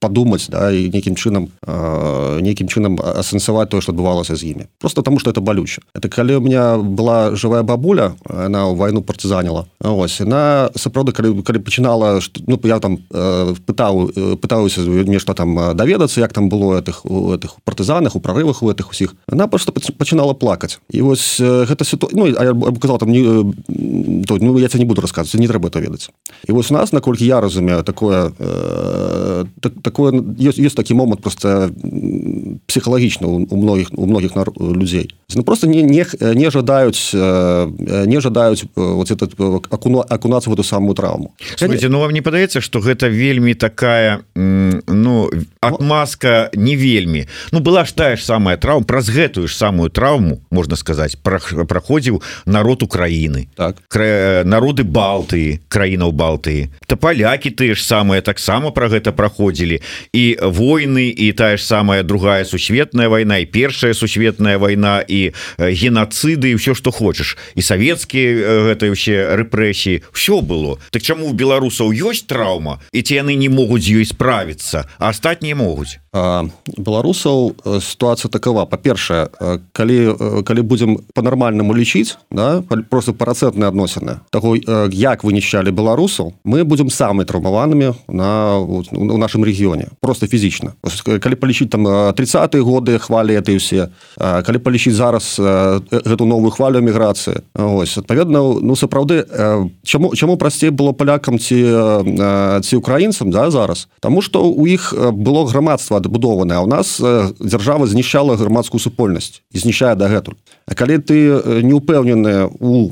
подумать 0.00 0.48
да 0.50 0.70
і 0.72 0.90
нейкім 0.90 1.14
чынам 1.14 1.52
нейкім 2.40 2.66
чынам 2.66 2.98
асэнсаваць 2.98 3.70
тое 3.70 3.80
что 3.80 3.92
адбывалася 3.92 4.36
з 4.36 4.44
імі. 4.44 4.64
Просто 4.80 5.02
тому 5.02 5.18
что 5.20 5.30
это 5.30 5.40
балюча. 5.40 5.82
Это 5.94 6.08
калі 6.08 6.36
у 6.36 6.40
меня 6.40 6.76
была 6.76 7.36
живая 7.36 7.62
бабуля 7.62 8.14
она 8.24 8.66
ў 8.66 8.76
вайну 8.76 9.02
партизаніла 9.02 9.66
ось 9.80 10.20
на 10.20 10.70
сапраўды 10.74 11.12
калі 11.12 11.42
калі 11.42 11.58
пачынала 11.58 12.20
ну 12.46 12.58
я 12.64 12.78
там 12.80 12.98
пытаў 13.10 14.36
пытаюся 14.40 14.80
нешта 14.86 15.34
там 15.34 15.76
даведацца 15.76 16.20
як 16.20 16.32
там 16.32 16.48
было 16.48 16.78
этих 16.78 17.04
у 17.04 17.34
этих 17.34 17.56
партызанах 17.64 18.16
у 18.16 18.20
прорывах 18.20 18.62
у 18.62 18.70
этих 18.70 18.90
усіх. 18.90 19.14
Она 19.26 19.46
просто 19.46 19.72
пачынала 19.72 20.34
плакаць 20.34 20.80
і 20.90 21.02
вось 21.02 21.40
гэта 21.40 21.84
сіту... 21.84 22.08
ну, 22.12 22.32
казал 22.80 22.98
там 22.98 23.10
не 23.10 23.22
то, 24.24 24.38
ну, 24.40 24.58
я 24.58 24.68
не 24.74 24.84
буду 24.84 25.02
рассказывать 25.02 25.40
не 25.40 25.48
трэба 25.48 25.68
это 25.68 25.80
ведаць 25.80 26.10
і 26.48 26.52
вось 26.52 26.70
у 26.70 26.74
нас 26.74 26.92
наколькі 26.92 27.26
я 27.26 27.40
разумею 27.40 27.82
такое 27.82 28.32
э, 28.38 29.44
так, 29.60 29.72
такое 29.82 30.22
есть, 30.38 30.58
есть 30.58 30.76
такі 30.76 30.94
момант 30.94 31.20
просто 31.20 31.70
псіхалагічна 32.66 33.26
у 33.26 33.56
многіх 33.56 33.88
у 33.96 34.06
многіх 34.06 34.32
людзей. 34.60 35.10
Ну, 35.34 35.42
просто 35.42 35.66
не 35.66 35.82
не, 35.82 36.06
не 36.34 36.50
жадаюць 36.50 37.14
не 38.06 38.20
жадаюць 38.20 38.64
вот 38.74 39.10
этот 39.10 39.34
акуну 39.70 40.04
акунацца 40.08 40.50
в 40.50 40.52
эту 40.52 40.64
самую 40.64 40.94
траўму 40.94 41.32
Смотрите, 41.56 41.88
ну 41.88 42.00
вам 42.00 42.12
не 42.12 42.20
падаецца 42.20 42.60
что 42.60 42.80
гэта 42.80 42.99
вельмі 43.08 43.54
такая 43.54 44.20
ну 44.34 45.30
отмазка 45.62 46.50
не 46.54 46.76
вельмі 46.76 47.26
ну 47.52 47.60
была 47.60 47.84
ж 47.84 47.94
тая 47.94 48.16
ж 48.16 48.24
самая 48.24 48.56
траўма 48.56 48.84
праз 48.84 49.08
гэтую 49.08 49.48
ж 49.48 49.56
самую 49.56 49.90
траўму 49.90 50.40
можна 50.50 50.76
сказаць 50.76 51.16
праходзіў 51.22 52.22
народ 52.46 52.82
Украіны. 52.82 53.48
Так. 53.56 53.76
Кра... 53.88 54.42
народы 54.44 54.82
Балтыі 54.82 55.60
краінаў 55.68 56.12
Балтыі. 56.12 56.68
То 56.86 56.96
палякі 56.96 57.50
тыя 57.50 57.74
ж 57.74 57.84
самыя 57.84 58.20
таксама 58.20 58.70
про 58.74 58.88
гэта 58.88 59.12
праходзілі. 59.12 59.80
І 60.12 60.24
войны 60.42 61.10
і 61.10 61.32
тая 61.32 61.56
ж 61.56 61.62
самая 61.62 62.02
другая 62.02 62.44
сусветная 62.44 63.08
вайна 63.08 63.38
і 63.38 63.46
першая 63.46 63.94
сусветная 63.94 64.58
вайна 64.58 65.04
і 65.06 65.32
геноциды 65.58 66.50
і 66.50 66.58
все 66.58 66.74
что 66.74 66.90
хочаш. 66.90 67.38
І 67.54 67.62
савецкія 67.62 68.74
гэта 68.74 68.90
вообще 68.90 69.36
рэпрэсіі. 69.36 70.02
Все 70.12 70.40
было. 70.40 70.78
Так 70.90 71.02
чаму 71.02 71.30
у 71.30 71.32
беларусаў 71.32 71.94
ёсць 71.94 72.26
траўма 72.26 72.80
і 72.92 73.02
ці 73.02 73.14
яны 73.14 73.36
не 73.38 73.48
могуць 73.48 73.82
з 73.86 74.02
ёй 74.02 74.06
справіцца 74.06 74.86
а 74.98 75.10
астатнія 75.14 75.54
могуць 75.54 75.98
беларусаў 76.12 77.54
сітуацыя 77.78 78.30
такова. 78.30 78.66
Па-першае 78.66 79.30
калі 79.72 80.42
калі 80.42 80.62
будзем 80.66 80.98
по-нармальнаму 81.14 81.70
лічыць 81.70 82.18
да 82.30 82.62
просто 82.90 83.14
парацэтныя 83.14 83.70
адносіны 83.70 84.18
таго 84.34 84.56
як 84.90 85.22
вынішчалі 85.22 85.70
беларусаў 85.70 86.34
мы 86.42 86.64
будзем 86.64 86.90
самы 86.90 87.24
траўмаванымі 87.24 87.94
на 88.08 88.58
у 88.58 89.18
нашым 89.18 89.46
рэгіёне 89.46 89.94
просто 90.00 90.26
фізічна. 90.26 90.74
Калі 91.22 91.34
палічыць 91.38 91.70
там 91.70 91.86
30 91.86 92.58
годы 92.58 92.98
хвалі 92.98 93.38
этой 93.38 93.56
усе 93.56 93.94
калі 94.18 94.58
палічыць 94.58 94.98
зараз 94.98 95.38
гэту 95.38 96.26
новую 96.26 96.50
хвалю 96.50 96.82
міграцыі 96.82 97.46
ось 97.54 97.98
адпаведна 97.98 98.42
ну 98.42 98.74
сапраўды 98.74 99.22
чаму 99.86 100.10
чаму 100.18 100.36
прасцей 100.36 100.74
было 100.74 100.90
палякам 100.90 101.38
ці 101.38 101.62
ці 102.66 102.76
украінцам 102.76 103.30
да 103.30 103.50
зараз? 103.50 103.86
Таму 104.00 104.22
что 104.22 104.50
у 104.50 104.66
іх 104.66 104.90
было 105.12 105.46
грамадства 105.46 105.99
адбудованае 106.00 106.60
у 106.64 106.66
нас 106.66 106.98
дзяржава 107.40 107.86
знішчала 107.86 108.36
грамадскую 108.36 108.80
супольнасць 108.80 109.42
і 109.52 109.58
знішчае 109.58 109.94
дагэтуль. 109.94 110.38
А 110.66 110.74
калі 110.74 110.98
ты 111.02 111.16
не 111.62 111.74
упэўнены 111.74 112.48
у 112.60 112.90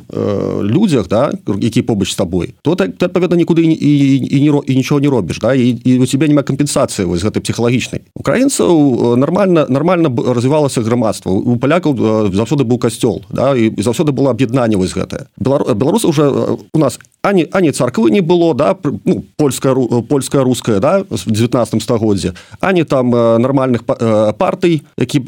людзях 0.63 1.09
да 1.09 1.33
які 1.47 1.83
побач 1.83 2.13
з 2.13 2.17
табой 2.17 2.55
то 2.63 2.75
так 2.75 2.97
ты 2.99 3.07
адпаведна 3.07 3.37
нікуды 3.37 3.63
і, 3.63 3.73
і, 3.73 3.93
і, 4.19 4.53
і 4.67 4.77
нічого 4.77 5.01
не 5.01 5.09
робіш 5.09 5.39
да 5.39 5.55
і, 5.55 5.69
і 5.85 5.99
у 5.99 6.07
тебе 6.07 6.29
няма 6.29 6.43
кампенсацыі 6.43 7.07
вось 7.07 7.23
гэтай 7.23 7.41
псіхалагічнай. 7.41 8.03
Украінцаў 8.15 9.17
нормально 9.17 9.67
нормально 9.69 10.11
развівалася 10.35 10.83
грамадства. 10.83 11.33
У 11.33 11.57
палякаў 11.57 11.95
заўсёды 12.35 12.65
быў 12.65 12.79
касцёл 12.79 13.23
да 13.31 13.55
і 13.55 13.71
заўсёды 13.79 14.13
было 14.13 14.31
аб'яднанне 14.31 14.77
вось 14.77 14.95
гэтае. 14.95 15.31
Беларус 15.39 16.05
уже 16.05 16.29
у 16.73 16.79
нас 16.79 16.99
ані 17.23 17.47
ані 17.53 17.71
царквы 17.71 18.11
не 18.11 18.21
было 18.21 18.55
да 18.55 18.77
ну, 19.05 19.25
польская 19.37 19.75
польская 20.09 20.43
руская 20.43 20.81
да 20.81 21.05
в 21.11 21.31
19 21.31 21.83
стагоддзе 21.83 22.33
ані 22.61 22.85
там 22.85 22.98
нармальных 23.03 23.85
партый 23.85 24.83
які 24.97 25.19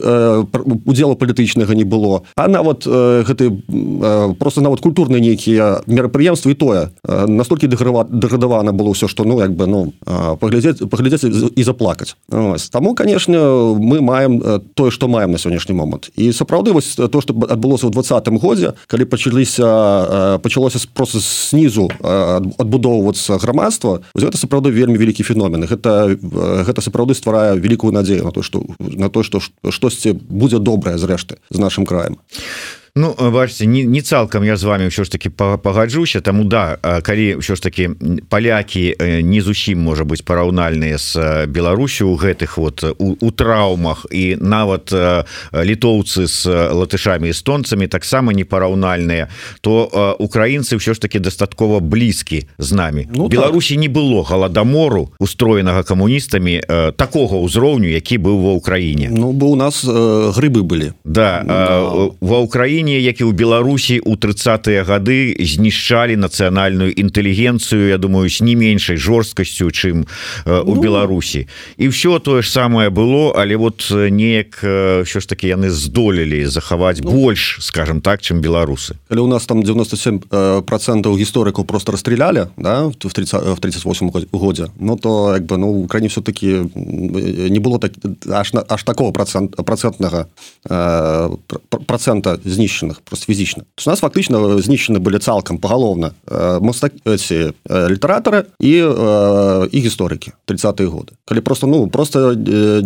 удзела 0.84 1.14
палітычнага 1.14 1.74
не 1.74 1.84
было. 1.84 2.22
А 2.36 2.48
нават 2.48 2.86
гэты 2.86 3.50
просто 4.38 4.60
нават 4.60 4.80
культурныя 4.80 5.20
нейкія 5.20 5.82
мерапрыемствы 5.86 6.52
і 6.52 6.54
тое. 6.54 6.90
Настолькі 7.04 7.66
дэградавана 7.68 8.72
было 8.72 8.92
ўсё 8.94 9.08
што 9.08 9.24
ну 9.24 9.40
як 9.40 9.52
бы 9.54 9.66
ну 9.66 9.92
паглядзець 10.40 10.88
паглядзець 10.88 11.52
і 11.56 11.62
заплакаць. 11.62 12.16
Таму 12.70 12.94
конечно 12.94 13.74
мы 13.78 14.00
маем 14.00 14.42
тое 14.74 14.90
што 14.90 15.08
маем 15.08 15.32
на 15.32 15.38
сённяшні 15.38 15.74
момант. 15.74 16.10
І 16.16 16.32
сапраўды 16.32 16.72
вось 16.72 16.94
то 16.96 17.20
што 17.20 17.34
адбылося 17.34 17.86
ў 17.86 17.92
двадцатым 17.92 18.38
годзе 18.38 18.74
калі 18.86 19.04
пачаліся 19.04 20.38
пачалося 20.42 20.78
просто 20.94 21.20
снізу 21.20 21.90
адбудоўвацца 22.00 23.38
грамадства 23.38 24.00
гэта 24.14 24.36
сапраўды 24.36 24.70
вельмі 24.70 24.98
вялікі 24.98 25.22
феномен. 25.22 25.64
Гэта 25.64 26.16
гэта 26.66 26.80
сапраўды 26.80 27.14
стварае 27.14 27.59
вялікую 27.60 27.92
надзею 27.92 28.24
на 28.24 28.32
то 28.32 28.42
што 28.42 28.64
на 28.80 29.08
то 29.08 29.22
што 29.22 29.40
штосьці 29.40 30.16
будзе 30.16 30.58
добрае 30.58 30.98
зрэшты 30.98 31.38
з 31.50 31.58
нашим 31.58 31.86
краем 31.86 32.18
Ну 32.94 33.14
бачце 33.30 33.66
не, 33.66 33.84
не 33.84 34.00
цалкам 34.02 34.44
я 34.44 34.56
з 34.56 34.64
вами 34.64 34.90
ўсё 34.90 35.04
ж 35.04 35.10
таки 35.10 35.30
пагаджуся 35.30 36.20
таму 36.20 36.44
да 36.44 36.76
калі 36.80 37.38
ўсё 37.38 37.54
ж 37.54 37.60
таки 37.62 37.90
палякі 38.28 38.96
не 39.22 39.40
зусім 39.40 39.78
можа 39.80 40.04
быть 40.04 40.24
параўнальныя 40.24 40.98
з 40.98 41.46
Беларусю 41.46 42.10
у 42.10 42.16
гэтых 42.16 42.58
вот 42.58 42.82
у, 42.98 43.16
у 43.20 43.30
траўмах 43.30 44.06
і 44.10 44.36
нават 44.40 44.90
літоўцы 45.54 46.26
з 46.26 46.46
латышамі 46.74 47.30
эстонцамі 47.30 47.86
таксама 47.86 48.32
не 48.32 48.44
параўнальныя 48.44 49.30
то 49.60 49.86
украінцы 50.18 50.76
ўсё 50.76 50.94
ж 50.94 50.98
таки 51.00 51.18
дастаткова 51.18 51.80
блізкі 51.80 52.48
з 52.58 52.72
намі. 52.72 53.08
Ну, 53.14 53.28
Беларусі 53.28 53.74
так. 53.74 53.82
не 53.86 53.88
было 53.88 54.24
галадамору 54.24 55.12
устроенага 55.20 55.82
камуністамі 55.82 56.60
такога 56.96 57.38
ўзроўню 57.38 57.86
які 57.86 58.18
быў 58.18 58.36
ва 58.42 58.52
ўкраіне 58.58 59.08
Ну 59.10 59.32
бо 59.32 59.46
у 59.46 59.56
нас 59.56 59.84
э, 59.84 60.32
грыбы 60.34 60.62
былі. 60.62 60.92
Да 61.04 61.42
Но... 61.46 62.14
ва 62.20 62.38
ўкраіне 62.40 62.79
Украіне 62.80 63.00
як 63.04 63.20
і 63.20 63.28
ў 63.28 63.36
Беларусі 63.36 64.00
у 64.08 64.16
тридцатыя 64.16 64.88
гады 64.88 65.36
знішчалі 65.36 66.16
нацыянальную 66.16 66.88
інтэлігенцыю 66.96 67.92
Я 67.92 68.00
думаю 68.00 68.32
з 68.32 68.40
не 68.40 68.56
меншай 68.56 68.96
жорсткасцю 68.96 69.68
чым 69.68 70.08
у 70.48 70.72
ну... 70.72 70.80
Беларусі. 70.80 71.44
І 71.76 71.92
все 71.92 72.16
тое 72.24 72.40
ж 72.40 72.48
самае 72.48 72.88
было 72.88 73.36
але 73.36 73.60
вот 73.60 73.84
неяк 73.92 74.64
що 75.04 75.20
ж 75.20 75.28
таки 75.28 75.52
яны 75.52 75.68
здолелі 75.68 76.40
захаваць 76.48 77.04
ну... 77.04 77.12
больш 77.12 77.60
скажем 77.60 78.00
так 78.00 78.24
чым 78.24 78.40
беларусы. 78.40 78.96
Але 79.12 79.20
у 79.20 79.28
нас 79.28 79.44
там 79.44 79.60
97 79.60 80.64
процентаў 80.64 81.20
гісторыкаў 81.20 81.68
просто 81.68 81.92
расстреляли 81.92 82.48
да 82.56 82.88
в 82.88 82.96
30 82.96 83.60
в 83.60 83.60
38 83.60 84.08
годзе 84.32 84.72
Ну 84.80 84.96
то 84.96 85.36
як 85.36 85.44
бы 85.44 85.58
ну 85.58 85.84
Украіне 85.84 86.08
все-таки 86.08 86.64
не 86.74 87.60
было 87.60 87.78
так 87.78 87.92
аж 88.24 88.54
на 88.54 88.64
аж 88.68 88.84
такого 88.84 89.12
процент 89.12 89.52
процентнага 89.56 90.32
э, 90.64 91.28
процента 91.86 92.40
знішчаных 92.70 93.00
просто 93.04 93.26
фізічна 93.26 93.64
у 93.86 93.90
нас 93.90 94.00
фактычна 94.00 94.60
знішчаны 94.60 94.98
былі 94.98 95.18
цалкам 95.18 95.58
пагалоўна 95.58 96.12
эти 97.04 97.52
э, 97.68 97.88
літаратары 97.88 98.46
і 98.60 98.72
і 99.70 99.78
гісторыкі 99.80 100.32
30 100.44 100.80
годы 100.80 101.12
калі 101.24 101.40
просто 101.40 101.66
ну 101.66 101.88
просто 101.88 102.32
э, 102.32 102.82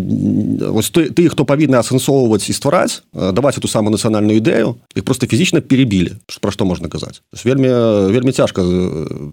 ось 0.73 0.91
ты, 0.91 1.11
ты 1.11 1.29
хто 1.29 1.45
павінны 1.45 1.77
асэнсоўваць 1.77 2.49
і 2.49 2.53
ствараць 2.53 3.03
даваць 3.13 3.59
эту 3.59 3.69
самую 3.69 3.93
нацыянальную 3.93 4.41
ідэю 4.41 4.77
их 4.95 5.05
просто 5.05 5.27
фізічна 5.27 5.61
перебілі 5.61 6.17
про 6.41 6.51
што 6.51 6.65
можна 6.65 6.89
казаць 6.89 7.23
вельмі 7.45 7.69
вельмі 8.11 8.33
цяжка 8.33 8.63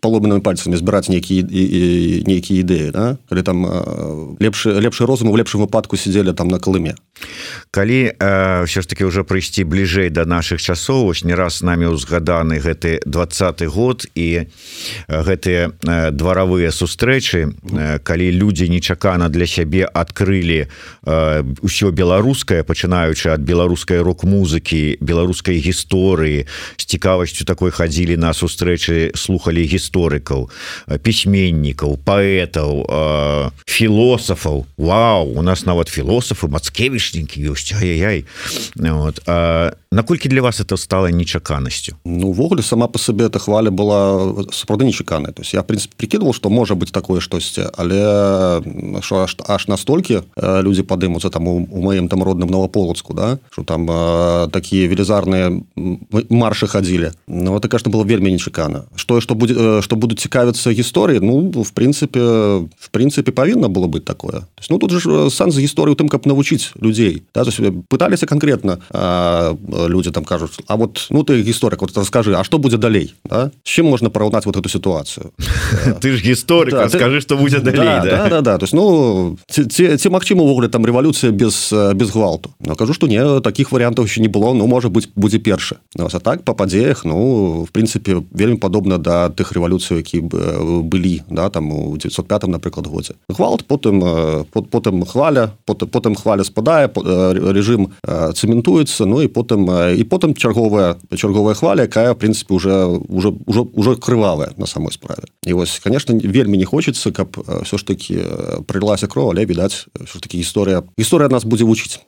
паломанымі 0.01 0.41
пальцамі 0.41 0.75
збіраць 0.75 1.09
нейкія 1.09 1.43
нейкія 2.27 2.61
ідэі 2.61 2.91
да? 2.91 3.17
калі 3.29 3.41
там 3.41 3.65
лепшы 4.39 4.75
лепшы 4.79 5.05
розум 5.05 5.29
у 5.29 5.37
лепшым 5.37 5.61
выпадку 5.61 5.97
сидзелі 5.97 6.33
там 6.33 6.47
на 6.47 6.59
калыме 6.59 6.95
калі 7.71 8.11
э, 8.11 8.63
все 8.65 8.81
ж 8.81 8.87
таки 8.87 9.05
уже 9.05 9.23
прыйсці 9.23 9.63
бліжэй 9.63 10.09
до 10.09 10.25
наших 10.25 10.61
часоў 10.61 11.11
ось 11.13 11.23
не 11.23 11.35
раз 11.35 11.61
нами 11.61 11.85
узгаданы 11.85 12.59
гэты 12.59 12.99
двадцатый 13.05 13.67
год 13.67 14.05
і 14.15 14.47
гэтыя 15.07 16.11
дваравыя 16.11 16.71
сустрэчы 16.71 17.53
калі 18.03 18.27
люди 18.31 18.65
нечакана 18.65 19.29
для 19.29 19.47
сябе 19.47 19.85
адкрылі 19.85 20.67
ўсё 21.05 21.91
беларускае 21.91 22.63
пачынаючы 22.63 23.31
ад 23.31 23.41
беларускай 23.41 24.01
рок-музыкі 24.01 24.97
беларускай 24.99 25.61
гісторыі 25.63 26.45
з 26.77 26.83
цікавасцю 26.85 27.45
такой 27.45 27.71
хадзілі 27.71 28.17
на 28.17 28.33
сустрэчы 28.33 29.15
слухали 29.15 29.63
гісторыкаў 29.63 30.49
пісьменнікаў 31.03 31.97
паэтаў 32.03 33.51
філосафаў. 33.65 34.65
Вау 34.77 35.33
у 35.35 35.41
нас 35.41 35.65
нават 35.65 35.89
філосафы 37.11 37.21
мацкевішнікі 37.21 37.51
ёсць 37.51 37.73
ай-яй 37.75 38.25
вот 38.75 39.19
наколькі 39.91 40.29
для 40.29 40.41
вас 40.41 40.59
это 40.61 40.77
стало 40.77 41.07
нечаканасцю 41.07 41.95
Ну 42.05 42.29
увогуле 42.29 42.63
сама 42.63 42.87
по 42.87 42.99
сабе 42.99 43.25
эта 43.25 43.39
хваля 43.39 43.71
была 43.71 44.45
сапраўды 44.51 44.85
нечаканая 44.85 45.33
то 45.33 45.41
есть 45.41 45.53
я 45.53 45.63
принцип 45.63 45.91
прикидывал 45.95 46.33
что 46.33 46.49
можа 46.49 46.75
быть 46.75 46.91
такое 46.91 47.19
штосьці 47.19 47.63
але 47.77 48.61
що 49.01 49.15
аж, 49.15 49.37
аж 49.47 49.67
настолькі 49.67 50.21
люди 50.37 50.81
падымуцца 50.81 51.29
там 51.29 51.47
у, 51.47 51.67
у 51.71 51.81
маім 51.81 52.07
там 52.07 52.23
родным 52.23 52.47
новополацку 52.47 53.13
да 53.13 53.37
что 53.51 53.63
там 53.63 53.91
э, 53.91 54.47
такие 54.51 54.87
велізарные 54.87 55.61
маршы 56.29 56.67
хадзілі 56.67 57.11
Ну 57.27 57.57
это 57.57 57.67
конечно 57.67 57.91
было 57.91 58.05
вельмі 58.05 58.31
нечакана 58.31 58.83
что 58.95 59.19
что 59.19 59.35
будет 59.35 59.83
что 59.83 59.95
будут 59.95 60.19
цікавіцца 60.19 60.71
гісторыі 60.71 61.19
Ну 61.19 61.51
в 61.61 61.71
принципе 61.71 62.19
в 62.79 62.87
принципе 62.91 63.31
павінна 63.31 63.67
было 63.67 63.87
быть 63.87 64.05
такое. 64.05 64.47
Есть, 64.59 64.69
ну 64.69 64.77
тут 64.77 64.91
же 64.91 65.29
сан 65.29 65.51
за 65.51 65.61
гісторыю 65.61 65.95
тым 65.95 66.07
каб 66.07 66.25
навучыць 66.25 66.71
людзей 66.81 67.23
да, 67.35 67.43
пыталіся 67.89 68.25
конкретно 68.25 68.79
люди 69.87 70.11
там 70.11 70.23
кажуць 70.23 70.59
А 70.67 70.75
вот 70.75 71.07
ну 71.09 71.23
ты 71.23 71.41
гісторык 71.41 71.81
вот 71.81 71.97
расскажи 71.97 72.35
А 72.35 72.43
что 72.43 72.57
будет 72.57 72.79
далей 72.79 73.13
да? 73.23 73.51
с 73.63 73.69
чем 73.69 73.85
можна 73.87 74.09
параўнаць 74.09 74.45
вот 74.45 74.57
эту 74.57 74.69
ситуацию 74.69 75.31
ты 76.01 76.15
ж 76.15 76.21
гісторык 76.21 76.71
да, 76.73 76.89
скажи 76.89 77.17
ты... 77.17 77.21
что 77.21 77.37
будет 77.37 77.63
далей 77.63 77.77
да, 77.79 78.03
да? 78.03 78.11
Да, 78.11 78.29
да, 78.29 78.41
да. 78.41 78.57
то 78.57 78.63
есть 78.63 78.73
ну 78.73 79.37
ці 79.47 80.09
магчыма 80.09 80.41
увогуле 80.41 80.67
там 80.67 80.85
рэвалюцыя 80.85 81.31
без 81.31 81.73
без 81.95 82.11
гвалту 82.11 82.51
но 82.59 82.75
кажу 82.75 82.93
что 82.93 83.07
не 83.07 83.41
таких 83.41 83.71
вариантаў 83.71 84.05
еще 84.05 84.21
не 84.21 84.27
было 84.27 84.53
ну 84.53 84.67
может 84.67 84.91
быть 84.91 85.09
будзе 85.15 85.39
перша 85.39 85.77
ну, 85.95 86.07
а 86.11 86.19
так 86.19 86.43
по 86.43 86.53
падзеях 86.53 87.05
ну 87.05 87.63
в 87.63 87.71
принципе 87.71 88.23
вельмі 88.31 88.57
падобна 88.57 88.97
до 88.97 89.03
да 89.03 89.29
тых 89.29 89.53
рэвалюцый 89.53 89.97
які 89.97 90.21
былі 90.21 91.23
да 91.29 91.49
там 91.49 91.71
у 91.71 91.97
905 91.97 92.47
напрыклад 92.47 92.87
годзе 92.87 93.15
гвалт 93.29 93.65
потым 93.67 94.45
потым 94.51 95.05
хваля 95.05 95.51
потым 95.65 95.89
потым 95.89 96.15
хваля 96.15 96.43
спадае 96.43 96.89
режим 97.53 97.91
цэментуецца 98.05 99.05
ну 99.05 99.21
і 99.21 99.27
потым 99.27 99.67
і 99.97 100.03
потым 100.03 100.33
чарговая 100.33 100.95
чарговая 101.15 101.55
хваля 101.55 101.83
якая 101.83 102.13
в 102.13 102.17
принципе 102.17 102.53
уже 102.53 102.85
уже 102.85 103.33
уже 103.45 103.61
уже 103.61 103.95
крывавая 103.95 104.51
на 104.57 104.67
самой 104.67 104.91
справе. 104.91 105.23
І 105.43 105.53
вось 105.53 105.79
конечно 105.79 106.15
вельмі 106.15 106.57
не 106.57 106.65
хочется 106.65 107.11
каб 107.11 107.37
все 107.63 107.77
ж 107.77 107.85
таки 107.85 108.23
прылася 108.67 109.07
кроў 109.07 109.31
але 109.31 109.45
відаць 109.45 109.87
все 110.05 110.19
таки 110.19 110.37
гісторыя 110.37 110.83
гісторыя 110.97 111.29
нас 111.29 111.43
будзе 111.43 111.63
вучыць 111.63 111.99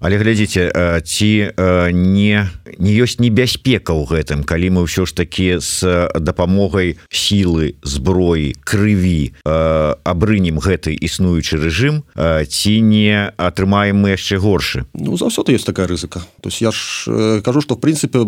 але 0.00 0.16
глядзіце 0.18 0.70
ці 1.04 1.52
не 1.92 2.48
не 2.78 2.92
ёсць 2.92 3.20
небяспека 3.20 3.92
ў 3.92 4.06
гэтым. 4.08 4.44
Калі 4.44 4.70
мы 4.70 4.80
ўсё 4.86 5.06
ж 5.06 5.14
таки 5.14 5.60
с 5.60 5.84
дапамогай 6.18 6.98
сілы 7.10 7.76
зброі 7.82 8.54
крыві 8.64 9.34
абрынем 9.44 10.58
гэты 10.58 10.96
існуючы 10.96 11.58
рэжым 11.60 12.02
ці 12.48 12.72
не 12.80 13.32
атрымаем 13.36 14.00
мы 14.02 14.16
яшчэ 14.16 14.38
горшы? 14.38 14.84
Ну 14.94 15.16
заўсёды 15.16 15.52
есть 15.52 15.66
такая 15.66 15.86
рызыка. 15.86 16.24
То 16.40 16.48
есть 16.48 16.60
я 16.60 16.70
ж 16.70 17.08
кажу 17.44 17.60
что 17.60 17.74
в 17.74 17.80
принципе 17.80 18.18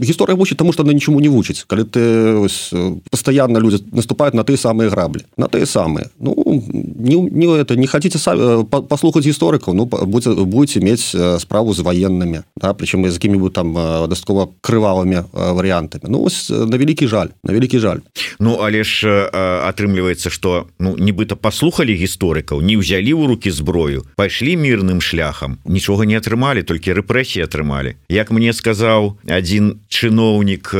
гісторыя 0.00 0.36
вучыць 0.36 0.56
тому 0.56 0.72
что 0.72 0.82
она 0.82 0.92
ничему 0.92 1.20
не 1.20 1.28
вучыць 1.28 1.64
калі 1.66 1.84
ты 1.84 2.36
ось, 2.36 2.72
постоянно 3.10 3.58
люди 3.58 3.82
наступают 3.92 4.34
на 4.34 4.42
тыя 4.42 4.56
самые 4.56 4.90
граблі 4.90 5.22
на 5.36 5.46
тыя 5.48 5.66
самые 5.66 6.10
Ну 6.18 6.34
не, 6.98 7.16
не 7.16 7.46
это 7.46 7.76
не 7.76 7.86
хотите 7.86 8.18
сами 8.18 8.64
послухаць 8.64 9.26
гісторыкаў 9.26 9.74
Ну 9.74 9.84
будете 9.86 10.34
будете 10.44 10.80
иметь 10.80 11.14
справу 11.40 11.74
з 11.74 11.80
военными 11.80 12.42
да, 12.56 12.74
причем 12.74 13.10
з 13.10 13.14
якімі-нибудь 13.14 13.52
там 13.52 13.74
дастаткова 14.08 14.48
крывавымі 14.60 15.24
вариантами 15.32 16.04
Ну 16.08 16.22
ось, 16.22 16.50
на 16.50 16.76
вялікі 16.78 17.06
жаль 17.06 17.28
на 17.44 17.52
вялікі 17.52 17.78
жаль. 17.78 17.98
Ну 18.38 18.58
але 18.62 18.84
ж 18.84 19.30
атрымліваецца 19.32 20.30
что 20.30 20.66
ну 20.78 20.96
нібыта 20.96 21.36
послухали 21.36 21.92
гісторыкаў 21.92 22.60
не 22.62 22.76
ўзялі 22.76 23.12
ў 23.14 23.26
руки 23.26 23.50
зброю 23.50 24.04
пайшлі 24.16 24.56
мірным 24.56 25.00
шляхам 25.00 25.58
нічога 25.64 26.04
не 26.04 26.16
атрымалі 26.16 26.62
толькі 26.62 26.92
рэпрэсіі 26.92 27.44
атрымалі 27.44 27.96
Як 28.08 28.25
мне 28.30 28.52
сказаў 28.52 29.18
один 29.26 29.80
чыноўнік 29.88 30.70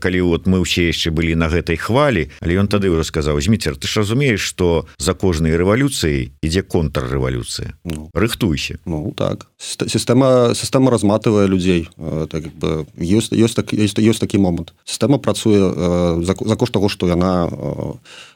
калі 0.00 0.20
вот 0.20 0.46
мы 0.46 0.60
ўсе 0.62 0.90
яшчэ 0.90 1.10
былі 1.10 1.34
на 1.34 1.48
гэтай 1.48 1.76
хвалі 1.76 2.28
але 2.40 2.52
ён 2.60 2.68
тады 2.68 2.90
ўжо 2.90 3.04
сказаў 3.04 3.40
зміцер 3.40 3.76
ты 3.76 3.88
ж 3.88 4.02
разумееш 4.02 4.40
что 4.40 4.86
за 4.98 5.14
кожнай 5.14 5.56
рэвалюцыяй 5.56 6.32
ідзе 6.42 6.62
контррэвалюцыя. 6.62 7.74
Ну, 7.84 8.10
рыхтуйся 8.14 8.78
Ну 8.84 9.12
так. 9.16 9.46
Сістэма 9.58 10.54
сістэма 10.54 10.90
разматывае 10.90 11.46
людзей 11.46 11.88
так 12.30 12.48
бы 12.56 12.86
ёсць 12.96 13.32
ёсць 13.32 13.54
так 13.54 13.72
ёсць, 13.72 13.98
ёсць 13.98 14.20
такі 14.20 14.38
момант. 14.38 14.72
Сістэма 14.84 15.18
працуе 15.18 16.22
за, 16.24 16.34
за 16.34 16.56
кошт 16.56 16.72
того 16.72 16.88
что 16.88 17.06
яна 17.06 17.48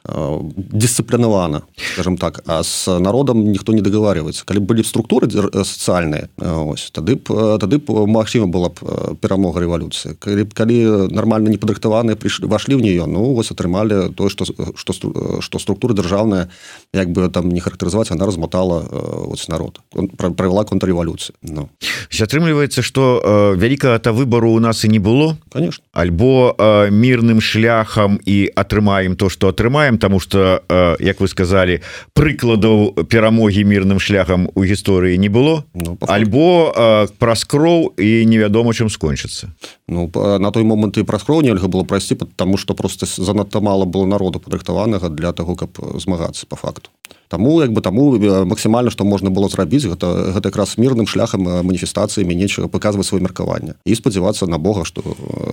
дысцыплінавана 0.05 1.61
скажем 1.93 2.17
так. 2.17 2.43
А 2.45 2.63
с 2.63 2.87
народам 2.99 3.51
ніхто 3.51 3.73
не 3.73 3.81
договариваецца 3.81 4.45
калі 4.45 4.59
былі 4.59 4.83
структуры 4.83 5.29
сацыяльныя 5.29 6.29
ось 6.39 6.91
тады 6.91 7.15
б 7.15 7.57
тады 7.59 7.79
б 8.25 8.25
магчыма 8.25 8.47
была 8.49 8.69
б 8.69 9.15
перамога 9.21 9.61
рэвалюцыі 9.61 10.17
калі 10.17 10.45
калі 10.49 11.07
нормально 11.13 11.53
не 11.53 11.57
падрыхтаваныя 11.61 12.17
прыйшлі 12.17 12.49
вашлі 12.49 12.75
в 12.75 12.81
нее 12.81 13.05
ну 13.05 13.33
вось 13.37 13.51
атрымалі 13.51 14.13
то 14.15 14.29
что 14.29 14.45
что 14.45 14.93
что 15.39 15.59
структуры 15.59 15.93
дзяржаўная 15.93 16.49
як 16.93 17.11
бы 17.11 17.29
там 17.29 17.49
не 17.49 17.59
характарызаваць 17.59 18.11
она 18.11 18.25
размотала 18.25 18.81
вот 18.89 19.39
народ. 19.47 19.81
Правяла 20.17 20.63
контррэвалюцыі 20.63 21.35
Ну. 21.41 21.69
Атрымліваецца 22.09 22.81
что 22.81 23.21
вялікага-то 23.57 24.13
выбору 24.13 24.51
у 24.51 24.59
нас 24.59 24.83
і 24.85 24.89
не 24.89 24.99
было 24.99 25.37
конечно. 25.51 25.83
Альбо 25.93 26.55
мірным 26.89 27.41
шляхам 27.41 28.19
і 28.25 28.49
атрымаем 28.55 29.15
то 29.15 29.29
что 29.29 29.49
атрымаем 29.49 29.97
тому 29.97 30.19
что 30.19 30.63
як 30.99 31.19
вы 31.19 31.27
сказали 31.27 31.81
прыкладаў 32.13 33.05
перамогі 33.05 33.63
мірным 33.63 33.99
шляхам 33.99 34.49
у 34.55 34.63
гісторыі 34.63 35.17
не 35.17 35.29
было 35.29 35.63
ну, 35.73 35.97
альбо 36.07 36.73
э, 36.75 37.07
праз 37.19 37.43
кроў 37.43 37.93
і 37.97 38.14
невядома 38.23 38.73
чым 38.73 38.89
скончыцца. 38.89 39.51
Ну 39.87 40.09
на 40.13 40.51
той 40.51 40.63
момант 40.63 40.97
і 40.97 41.03
праз 41.03 41.23
хроў 41.27 41.41
нельга 41.41 41.67
было 41.67 41.83
прайсці 41.83 42.15
потому 42.15 42.57
что 42.57 42.73
просто 42.73 43.05
занадта 43.05 43.59
мало 43.59 43.85
было 43.85 44.05
народу 44.05 44.39
падрыхтаванага 44.39 45.09
для 45.09 45.33
того 45.33 45.55
каб 45.55 45.77
змагацца 45.99 46.45
по 46.47 46.55
факту. 46.55 46.89
Таму 47.27 47.61
як 47.61 47.73
бы 47.73 47.81
таму 47.81 48.17
максімальна 48.45 48.91
што 48.91 49.03
можна 49.03 49.29
было 49.29 49.49
зрабіць 49.49 49.85
гэта 49.89 50.31
гэта 50.37 50.49
якраз 50.49 50.77
мірным 50.77 51.07
шляхам 51.09 51.41
маніфестацыямі 51.41 52.35
нечага 52.35 52.67
паказваць 52.67 53.09
сваё 53.09 53.21
меркаванне 53.25 53.75
і 53.85 53.95
спадзявацца 53.95 54.45
на 54.45 54.57
Бога 54.57 54.85
што 54.85 55.01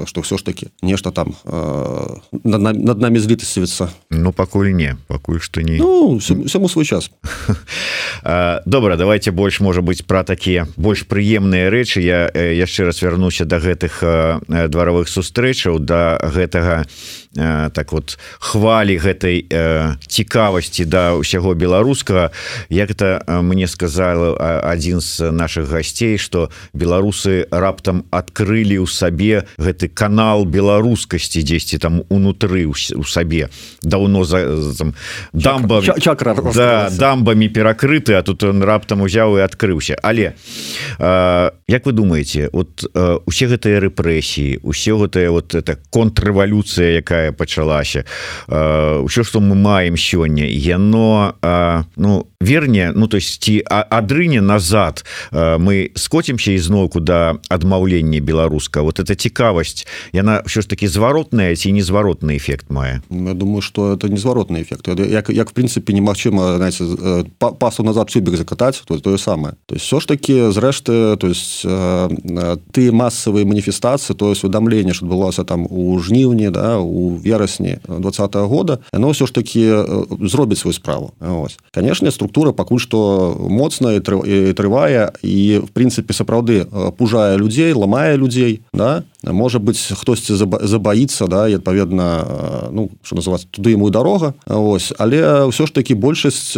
што 0.04 0.20
ўсё 0.20 0.36
ж 0.36 0.44
таки 0.44 0.68
нешта 0.82 1.10
там 1.10 1.34
э, 1.44 2.16
над, 2.44 2.76
над 2.76 2.98
намі 3.00 3.18
злітасцівіцца. 3.18 3.88
Ну 4.10 4.32
пакуль 4.32 4.72
не 4.76 4.96
пакуль 5.08 5.40
што 5.40 5.62
не. 5.62 5.80
Ну, 5.80 6.18
всему 6.18 6.68
свой 6.68 6.84
час 6.84 7.10
добра 8.22 8.96
давайте 8.96 9.30
больш 9.30 9.60
можа 9.60 9.82
быть 9.82 10.06
пра 10.06 10.22
такія 10.22 10.66
больш 10.76 11.06
прыемныя 11.06 11.70
рэчы. 11.70 12.00
Я 12.00 12.30
яшчэ 12.30 12.84
раз 12.84 13.02
вярнуся 13.02 13.44
до 13.44 13.58
гэтых 13.58 14.02
дваровых 14.48 15.08
сустрэчаў 15.08 15.78
до 15.78 16.18
гэтага 16.22 16.86
так 17.34 17.92
вот 17.92 18.18
хвалі 18.38 18.98
гэтай 19.00 19.48
цікавасці 20.06 20.84
да 20.84 21.16
ўсяго 21.16 21.54
беларускага. 21.54 22.30
Як 22.68 22.90
это 22.90 23.24
мне 23.42 23.66
сказал 23.66 24.36
один 24.36 25.00
з 25.00 25.32
наших 25.32 25.68
гасцей 25.68 26.18
что 26.18 26.50
беларусы 26.72 27.48
раптам 27.50 28.04
адкрылі 28.10 28.84
ў 28.84 28.86
сабе 28.86 29.48
гэты 29.56 29.88
канал 29.88 30.44
беларускасці 30.44 31.40
дзесьці 31.40 31.78
там 31.78 32.04
унутры 32.12 32.68
у 32.68 33.04
сабе. 33.04 33.48
Даўно 33.82 34.24
за 34.24 34.68
дамба 35.32 35.80
чакра 36.00 36.36
да, 36.54 36.90
дамбамі 36.90 37.48
перакрыты 37.48 38.12
а 38.14 38.22
тут 38.22 38.44
он 38.44 38.62
раптам 38.62 39.00
узяў 39.00 39.38
і 39.38 39.44
адкрыўся. 39.46 39.96
Але 40.02 40.34
Як 41.68 41.86
вы 41.86 41.92
думаете 41.92 42.50
вот 42.52 42.84
усе 43.24 43.46
гэтыя 43.46 43.80
рэпрэсіі 43.88 44.60
усе 44.62 44.92
гэтыя 44.92 45.30
вот 45.30 45.54
это 45.54 45.78
контррэвалюцыя 45.90 47.00
якая 47.00 47.21
пачалася. 47.30 48.04
Ўсё 48.48 49.22
что 49.22 49.38
мы 49.38 49.54
маем 49.54 49.96
сёння 49.96 50.50
яно 50.50 51.34
ну 51.96 52.26
верне 52.40 52.92
ну 52.94 53.06
то 53.06 53.16
есть 53.16 53.42
ці 53.42 53.62
адрыне 53.68 54.40
назад 54.40 55.04
мы 55.30 55.90
скоцімся 55.94 56.52
ізноўку 56.52 57.00
да 57.00 57.38
адмаўлення 57.48 58.20
беларуска 58.20 58.82
вот 58.82 58.98
эта 58.98 59.14
цікавасць 59.14 59.86
яна 60.12 60.42
все 60.46 60.62
ж 60.62 60.68
таки 60.68 60.88
зваротная 60.88 61.54
ці 61.54 61.72
незваротны 61.72 62.36
эффект 62.36 62.70
мае? 62.70 63.02
Ну, 63.10 63.28
Я 63.28 63.34
думаю 63.34 63.62
что 63.62 63.92
это 63.94 64.08
незваротны 64.08 64.62
эффект. 64.62 64.88
Як, 64.88 65.30
як 65.30 65.50
в 65.50 65.52
принципе 65.52 65.92
немагчыма 65.92 66.58
э, 66.58 67.24
пасу 67.38 67.82
назад 67.82 68.10
цюбик 68.10 68.36
закатаць 68.36 68.82
то 68.84 68.98
тое 68.98 69.18
самое. 69.18 69.54
То 69.66 69.74
есть 69.74 69.86
все 69.86 70.00
ж 70.00 70.06
таки 70.06 70.50
зрэшты 70.50 71.16
то 71.16 71.28
есть 71.28 71.62
ты 71.62 72.92
массовые 72.92 73.44
маніфестацыі 73.44 74.16
то 74.16 74.30
есть 74.30 74.44
уведамленне 74.44 74.94
что 74.94 75.06
адбылося 75.12 75.44
там 75.44 75.66
у 75.70 75.98
жніўні 75.98 76.50
да 76.50 76.78
у 76.78 77.11
верасні 77.16 77.78
двадцатого 77.98 78.48
года 78.48 78.78
оно 78.92 79.10
все 79.10 79.26
ж 79.26 79.34
таки 79.34 79.84
зробіць 80.20 80.58
свою 80.58 80.74
справу. 80.74 81.12
Ось. 81.20 81.58
Конечно 81.74 82.10
структура 82.10 82.52
пакуль 82.52 82.78
что 82.78 83.36
моцная 83.48 84.00
трывае 84.00 85.12
і 85.22 85.58
в 85.58 85.68
принципе 85.68 86.14
сапраўды 86.14 86.66
пужае 86.96 87.36
людзей 87.36 87.72
ламае 87.72 88.16
людзей 88.16 88.60
да 88.72 89.02
можа 89.24 89.58
быть 89.58 89.78
хтосьці 89.78 90.34
забаіцца 90.34 91.26
да 91.26 91.46
і 91.48 91.54
адпаведна 91.62 92.70
ну 92.72 92.90
что 93.02 93.16
называть 93.16 93.46
туды 93.50 93.70
ему 93.70 93.90
дорога. 93.90 94.34
Ось. 94.46 94.92
Але 94.98 95.46
ўсё 95.46 95.66
ж 95.66 95.72
таки 95.72 95.94
большасць 95.94 96.56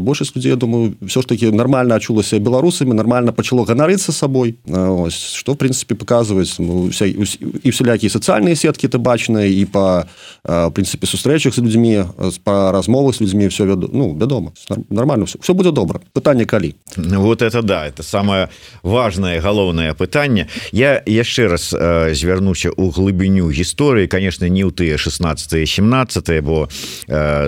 большасць 0.00 0.32
людзей 0.36 0.56
думаю 0.56 0.94
все 1.02 1.20
ж 1.20 1.28
таки 1.28 1.50
нормально 1.52 1.94
ачулася 1.94 2.38
беларусамі 2.38 2.94
нормально 2.94 3.32
пачало 3.32 3.64
ганарыцца 3.64 4.12
сабой 4.12 4.56
ось. 4.66 5.36
Что 5.36 5.52
в 5.52 5.56
принципе 5.56 5.94
показваць 5.94 6.56
ну, 6.58 6.88
вся 6.88 7.04
і 7.04 7.70
всялякія 7.70 8.08
сацыяльныя 8.08 8.56
сеткі 8.56 8.88
ты 8.88 8.98
бачныя 8.98 9.44
і 9.44 9.64
по 9.68 10.08
прынцыпе 10.44 11.04
сустрэчах 11.04 11.54
з 11.54 11.60
людзьмі 11.60 12.04
па 12.44 12.72
размовах 12.72 13.16
з 13.16 13.20
людзьмі 13.20 13.52
все 13.52 13.64
вяду 13.64 13.90
ну 13.92 14.16
вядома 14.16 14.52
нормально 14.88 15.24
все 15.24 15.38
все 15.42 15.52
будзе 15.52 15.72
добра 15.72 16.00
пытанне 16.14 16.46
калі. 16.46 16.74
Вот 16.96 17.42
это 17.42 17.62
да 17.62 17.86
это 17.86 18.02
самое 18.02 18.48
важное 18.82 19.40
галоўнае 19.40 19.92
пытанне 19.92 20.48
я 20.72 21.02
яшчэ 21.04 21.48
раз 21.48 21.74
звярнуся 22.12 22.70
у 22.70 22.90
глыбіню 22.90 23.50
гісторыі. 23.50 24.08
Конечно 24.08 24.48
не 24.48 24.64
ў 24.64 24.72
тыя 24.72 24.98
16 24.98 25.68
17 25.68 26.40
бо 26.42 26.68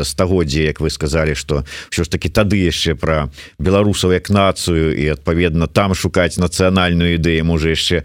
стагоддзя 0.04 0.62
Як 0.62 0.80
вы 0.80 0.90
сказали 0.90 1.34
что 1.34 1.64
все 1.90 2.04
ж 2.04 2.08
таки 2.08 2.28
тады 2.28 2.56
яшчэ 2.56 2.94
про 2.94 3.30
беларусаў 3.58 4.12
як 4.12 4.30
нацыю 4.30 4.96
і 4.96 5.08
адпаведна 5.12 5.66
там 5.66 5.94
шукаць 5.94 6.38
нацыянальную 6.38 7.18
ідэю 7.18 7.44
можа 7.44 7.70
яшчэ 7.70 8.02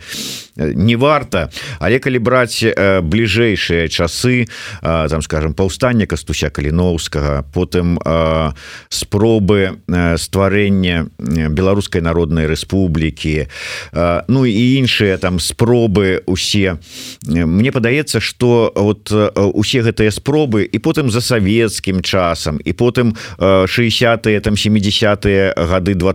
не 0.56 0.96
варта. 0.96 1.50
Але 1.80 2.00
калі 2.00 2.20
браць 2.20 2.64
бліжэйшыя 3.04 3.88
часы 3.88 4.48
там 4.82 5.22
скажем 5.22 5.54
паўстання 5.54 6.06
кастуся 6.06 6.50
каліновскага 6.50 7.44
потым 7.54 8.00
спробы 8.90 9.80
стварэння 10.18 11.08
беларускай 11.50 12.02
народнай 12.02 12.48
рэспублікі 12.48 13.48
Ну 14.28 14.46
і 14.46 14.64
іншыя 14.80 15.18
там 15.18 15.40
спробы 15.40 16.22
усе. 16.36 16.78
Мне 17.26 17.72
падаецца 17.72 18.20
что 18.20 18.72
вот 18.76 19.12
усе 19.56 19.80
гэтыя 19.88 20.12
спробы 20.12 20.68
і 20.68 20.78
потым 20.84 21.08
за 21.08 21.24
савецкім 21.24 22.04
часам 22.04 22.60
і 22.60 22.76
потым 22.76 23.16
60 23.40 24.28
там 24.44 24.60
70 24.60 25.56
гады 25.56 25.96
два 25.96 26.14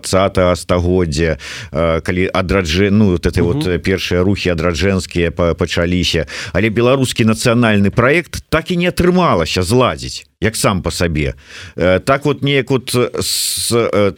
стагоддзя 0.55 1.39
калі 1.73 2.25
адраджы 2.29 2.91
ну 2.91 3.17
вот 3.17 3.27
это 3.27 3.43
вот 3.43 3.65
першыя 3.83 4.23
рухи 4.23 4.53
адраджэнскія 4.53 5.31
пачаліся. 5.33 6.27
Але 6.53 6.69
беларускі 6.69 7.25
нацыянальны 7.25 7.91
проект 7.91 8.45
так 8.49 8.71
і 8.71 8.77
не 8.77 8.93
атрымалася 8.93 9.63
зладзіць 9.63 10.30
як 10.41 10.57
сам 10.57 10.83
по 10.83 10.91
сабе. 10.91 11.35
Так 11.77 12.25
вот 12.25 12.43
неяк 12.43 12.71
вот 12.71 12.95
с 12.95 13.71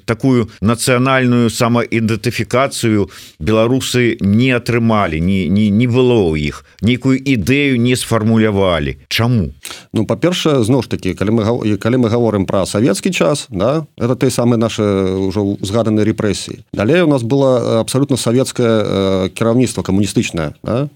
такую 0.05 0.49
нацыянальную 0.61 1.51
самаідэнтыфікацыю 1.51 3.11
беларусы 3.39 4.17
не 4.21 4.53
атрымалі 4.53 5.21
не 5.21 5.49
не 5.49 5.71
не 5.71 5.87
было 5.87 6.31
ў 6.31 6.39
іх 6.39 6.65
нейкую 6.81 7.19
ідэю 7.19 7.79
не 7.79 7.97
сфармулявалі 7.97 8.99
Чаму 9.09 9.51
Ну 9.93 10.07
па-першае 10.07 10.63
зноў 10.63 10.83
ж 10.83 10.95
таки 10.95 11.15
калі 11.15 11.31
мы 11.31 11.43
калі 11.79 11.97
мы 11.97 12.09
говорим 12.09 12.47
про 12.47 12.67
савецкі 12.67 13.11
час 13.11 13.47
да 13.51 13.87
это 13.99 14.17
той 14.17 14.31
самы 14.31 14.57
наши 14.57 14.83
ўжо 14.83 15.59
узгаданыя 15.59 16.07
рэпрэсіі 16.07 16.65
далей 16.73 17.03
у 17.03 17.11
нас 17.11 17.23
было 17.23 17.81
абсолютно 17.81 18.17
савецкае 18.17 19.29
кіраўніцтва 19.35 19.83
камуністычнае 19.83 20.55
да? 20.63 20.89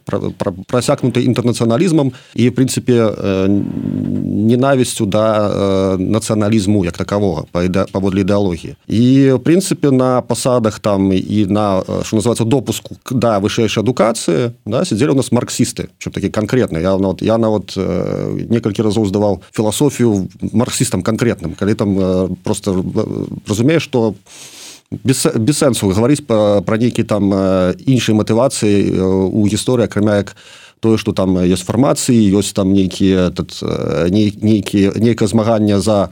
прасякнуты 0.71 1.27
інтэрнацыяналізмам 1.27 2.13
і 2.35 2.49
в 2.49 2.55
прынцыпе 2.55 3.11
ненавісцю 3.49 5.07
да 5.07 5.16
нацыяналізму 5.99 6.85
як 6.85 6.97
такового 6.97 7.47
паводле 7.53 8.23
ідэалогіі 8.23 8.77
і 8.87 9.33
в 9.37 9.41
прынцыпе 9.41 9.91
на 9.91 10.23
пасадах 10.23 10.79
там 10.79 11.13
і 11.13 11.47
на 11.47 11.83
что 12.03 12.17
называется 12.17 12.45
допуску 12.45 12.97
да 13.11 13.41
вышэйшай 13.41 13.83
адукацыі 13.83 14.53
да 14.65 14.85
сидзелі 14.85 15.17
у 15.17 15.19
нас 15.21 15.33
марксісты 15.33 15.89
чым 15.99 16.13
такі 16.13 16.31
конкретны 16.31 16.79
я 16.79 16.97
нават 16.97 17.23
я 17.23 17.39
нават 17.39 17.77
некалькі 18.51 18.83
разоў 18.83 19.07
здаваў 19.07 19.43
філасофію 19.53 20.29
марксістам 20.53 21.03
конкретным 21.03 21.55
калі 21.55 21.75
там 21.75 22.37
просто 22.45 22.85
разумею 23.49 23.81
что 23.81 24.15
без, 24.91 25.27
без 25.35 25.59
сэнсу 25.59 25.91
гаварыць 25.91 26.23
пра 26.27 26.77
нейкі 26.79 27.03
там 27.03 27.33
іншай 27.87 28.15
матывацыі 28.15 29.01
у 29.35 29.47
гісторыі 29.47 29.91
акрамя 29.91 30.23
як 30.23 30.37
тое 30.81 30.99
что 30.99 31.13
там 31.13 31.39
ёсць 31.39 31.65
фармацыі 31.65 32.21
ёсць 32.37 32.53
там 32.53 32.73
нейкія 32.73 33.33
нейкія 33.33 34.93
нейкае 34.97 35.29
змаганне 35.29 35.81
за 35.81 36.11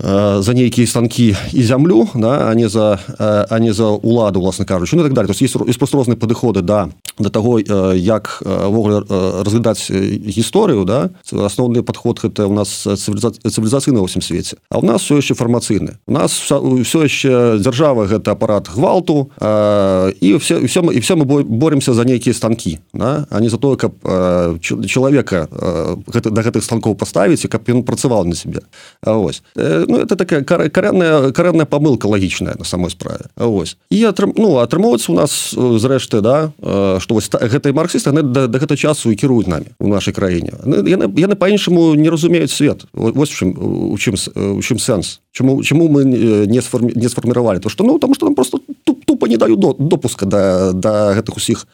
за 0.00 0.52
нейкія 0.54 0.86
станкі 0.86 1.36
і 1.52 1.62
зямлю 1.62 2.08
да, 2.14 2.48
а 2.50 2.54
не 2.54 2.68
за 2.68 2.98
а 3.18 3.58
не 3.58 3.72
за 3.72 3.88
уладу 3.88 4.40
власна 4.40 4.64
кажучы. 4.64 4.96
Ну, 4.96 5.02
так 5.02 5.14
далее 5.14 5.32
есть, 5.32 5.56
есть 5.56 5.78
просто 5.78 5.96
розныя 5.96 6.16
падыходы 6.16 6.60
да 6.62 6.88
до 7.18 7.30
таго 7.30 7.58
як 7.58 8.42
ввогуле 8.44 9.00
разглядаць 9.08 9.90
гісторыю 9.90 10.84
да. 10.84 11.10
Асноўны 11.32 11.82
подход 11.82 12.20
гэта 12.20 12.46
у 12.46 12.52
нас 12.52 12.84
цывілізацыйна 12.84 14.04
ўсім 14.04 14.20
свеце. 14.20 14.60
А 14.68 14.78
у 14.78 14.84
нас 14.84 15.02
все 15.02 15.16
яшчэ 15.16 15.34
фармацыйны. 15.34 15.96
У 16.06 16.12
нас 16.12 16.32
все 16.32 16.98
яшчэ 17.00 17.56
дзяржава 17.58 18.04
гэта 18.04 18.36
апарат 18.36 18.68
гвалту 18.68 19.32
і 19.40 20.36
все 20.36 20.60
все 20.60 20.82
мы 20.82 20.92
і 20.92 21.00
все 21.00 21.16
мы 21.16 21.24
боремся 21.24 21.94
за 21.94 22.04
нейкія 22.04 22.34
станкі 22.34 22.78
да? 22.92 23.26
а 23.30 23.40
не 23.40 23.48
за 23.48 23.56
тое 23.56 23.76
каб 23.76 23.96
чалавека 24.60 25.48
гэта 26.12 26.30
да 26.30 26.42
гэтых 26.44 26.60
станкоў 26.60 27.00
паставіць 27.00 27.44
і 27.44 27.48
каб 27.48 27.64
ён 27.64 27.80
працаваў 27.80 28.28
на 28.28 28.36
себе 28.36 28.60
ось 29.00 29.40
ну 29.88 29.98
это 29.98 30.16
такая 30.16 30.42
карэнная 30.44 31.32
карэнная 31.32 31.66
памылка 31.66 32.06
лагічная 32.06 32.54
на 32.58 32.64
самой 32.64 32.90
справе. 32.90 33.26
Ось. 33.36 33.76
І 33.90 34.04
атрым 34.04 34.32
ну 34.36 34.58
атрымоўваецца 34.58 35.12
у 35.12 35.16
нас 35.16 35.54
зрэшты 35.54 36.20
да 36.20 36.52
что 37.00 37.00
што 37.00 37.14
вось 37.14 37.30
гэтай 37.30 37.72
марксісты 37.72 38.10
да, 38.10 38.46
да 38.46 38.58
гэта 38.58 38.76
часу 38.76 39.10
і 39.10 39.16
кіруюць 39.16 39.46
намі 39.46 39.70
у 39.78 39.88
нашай 39.88 40.14
краіне. 40.14 40.52
Яны, 40.66 41.06
яны 41.14 41.34
по-іншаму 41.36 41.94
не 41.94 42.10
разумеюць 42.10 42.50
свет. 42.50 42.84
Вось 42.92 43.30
чым 43.30 43.54
у 43.56 43.96
чым 43.96 44.14
у 44.34 44.60
чым 44.60 44.78
сэнс. 44.78 45.20
Чаму 45.32 45.62
чаму 45.62 45.88
мы 45.88 46.04
не 46.04 46.60
сформі, 46.62 46.92
не 46.96 47.08
сфарміравалі? 47.08 47.60
То 47.60 47.68
што 47.68 47.84
ну 47.84 47.98
там 47.98 48.14
што 48.14 48.26
нам 48.26 48.34
просто 48.34 48.58
тупо 49.06 49.26
не 49.26 49.36
даю 49.36 49.56
до 49.56 49.74
допуска 49.78 50.26
да 50.26 50.72
да 50.72 51.14
гэтых 51.14 51.36
усіх 51.36 51.66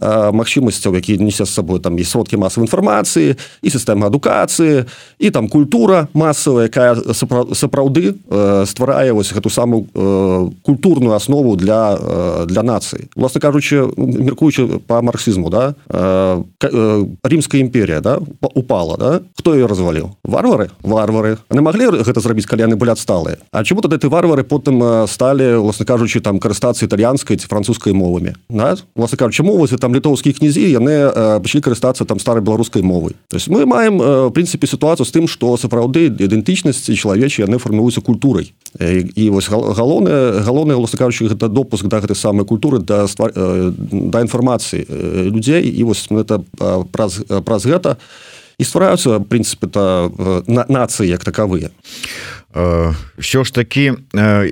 магчымасцяў 0.00 0.94
які 0.94 1.18
несе 1.18 1.44
з 1.44 1.52
сабой 1.52 1.80
там 1.80 1.98
і 1.98 2.04
сродкі 2.04 2.36
масавай 2.36 2.66
інфармацыі 2.66 3.36
і 3.36 3.68
сістэма 3.70 4.08
адукацыі 4.08 4.84
і 5.18 5.30
там 5.30 5.48
культура 5.48 6.08
масавая 6.14 6.66
якая 6.66 6.96
сапраўды 7.54 8.16
стварае 8.66 9.12
вось 9.12 9.32
гэту 9.32 9.50
самую 9.50 9.86
культурную 10.62 11.14
аснову 11.14 11.56
для 11.56 11.96
для 12.46 12.62
нацыі 12.62 13.08
власна 13.16 13.40
кажучы 13.40 13.88
меркуючы 13.96 14.80
по 14.86 15.02
марксізму 15.02 15.50
да? 15.50 15.74
Рымская 17.24 17.60
імперія 17.60 18.00
да 18.00 18.18
упала 18.54 18.96
да? 18.96 19.20
Хто 19.38 19.54
ее 19.54 19.66
разваліў 19.66 20.10
варвары? 20.24 20.70
Варвары. 20.82 21.38
Не 21.50 21.60
маглі 21.60 22.02
гэта 22.04 22.20
зрабіць 22.20 22.46
калі 22.46 22.68
яны 22.68 22.76
былі 22.76 22.92
адсталыя 22.92 23.38
А 23.52 23.64
чому 23.64 23.80
тады 23.80 23.98
ты 23.98 24.08
варвары 24.08 24.44
потым 24.44 25.06
сталі 25.06 25.60
власна 25.60 25.86
кажучы 25.86 26.20
там 26.20 26.38
карыстацца 26.38 26.84
італьянскай 26.84 27.36
ці 27.36 27.46
французскай 27.46 27.92
мовамі 27.92 28.34
да? 28.48 28.76
власна 28.94 29.18
кажучы 29.18 29.42
мовы 29.42 29.68
там 29.78 29.89
літоўскія 29.94 30.34
князі 30.34 30.64
яны 30.70 31.10
пачалі 31.42 31.62
карыстацца 31.62 32.04
там 32.04 32.18
старой 32.18 32.42
беларускай 32.42 32.82
мовай 32.82 33.14
то 33.28 33.36
есть 33.36 33.48
мы 33.48 33.66
маем 33.66 33.98
в 33.98 34.30
прынцыпе 34.30 34.66
сітуацыю 34.66 35.06
з 35.06 35.12
тым 35.12 35.28
што 35.28 35.56
сапраўды 35.56 36.08
ідэнтычнасці 36.10 36.94
чалавечы 36.94 37.42
яны 37.42 37.58
фармуюцца 37.58 38.00
культурай 38.00 38.52
і, 38.78 39.06
і 39.14 39.30
вось 39.30 39.48
галоўная 39.48 40.40
галоўная 40.40 40.76
власна 40.76 40.98
кажучы 40.98 41.28
гэта 41.28 41.48
допуск 41.48 41.86
да 41.86 42.00
гэтай 42.00 42.16
самай 42.16 42.46
культуры 42.46 42.78
да 42.78 43.06
да 43.06 44.18
інфармацыі 44.20 44.86
людзей 45.30 45.68
і 45.68 45.82
вось 45.84 46.06
это 46.10 46.42
праз 46.92 47.22
праз 47.44 47.66
гэта 47.66 47.96
і 47.96 48.39
ствараюцца 48.64 49.20
прынцыпе 49.20 49.66
то 49.66 50.42
на 50.46 50.64
нацыі 50.68 51.08
як 51.08 51.24
такавыя 51.24 51.70
що 53.18 53.44
ж 53.44 53.54
такі 53.54 53.92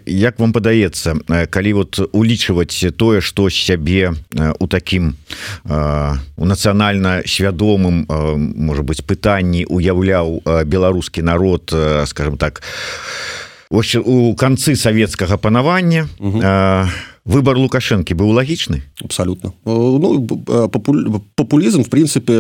як 0.07 0.39
вам 0.39 0.53
падаецца 0.53 1.19
калі 1.51 1.73
вот 1.73 1.99
улічваць 2.13 2.95
тое 2.97 3.21
што 3.21 3.51
сябе 3.51 4.15
у 4.61 4.67
такім 4.71 5.19
у 5.67 6.45
нацыянальна 6.47 7.27
свядомым 7.27 8.07
можа 8.55 8.83
быть 8.83 9.03
пытанні 9.03 9.67
уяўляў 9.67 10.43
беларускі 10.65 11.23
народ 11.23 11.75
скажем 12.07 12.39
так 12.39 12.63
у 13.71 14.35
канцы 14.35 14.77
савецкага 14.77 15.37
панавання 15.37 16.07
выбор 17.29 17.61
лукашэнкі 17.61 18.17
быў 18.17 18.33
лагічны 18.33 18.83
абсолютно. 19.05 19.53
Ну, 19.65 20.25
популізм 21.37 21.85
в 21.85 21.91
прынцыпе 21.93 22.35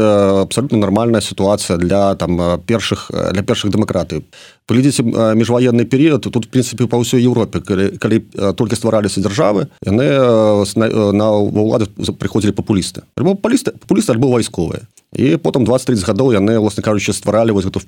абсолютно 0.49 0.79
нормальная 0.79 1.21
сітуацыя 1.21 1.77
для 1.77 2.15
там 2.17 2.61
першых 2.67 3.13
для 3.13 3.43
першых 3.43 3.71
дэмакратый 3.71 4.25
глядзіце 4.69 5.03
міжваенны 5.37 5.85
перыяд 5.85 6.25
тут 6.25 6.47
в 6.47 6.49
прынцыпе 6.49 6.89
па 6.89 6.97
ўсёй 6.97 7.21
Еўропе 7.21 7.61
калі, 7.61 8.01
калі 8.01 8.25
толькі 8.57 8.77
ствараліся 8.77 9.21
дзяржавы 9.21 9.69
яны 9.85 10.09
на 11.13 11.27
ўлады 11.37 11.89
прыходзілі 12.17 12.57
папулісты 12.57 13.05
альбо 13.17 13.37
палісты 13.37 13.77
папулісты 13.77 14.17
альбо 14.17 14.33
вайсковыя 14.33 14.89
і 15.17 15.37
потым 15.37 15.65
20-30 15.65 16.05
гадоў 16.05 16.33
яны 16.37 16.59
власна 16.59 16.83
кажучы 16.83 17.13
стваралі 17.13 17.53
вось 17.53 17.67
эту 17.67 17.81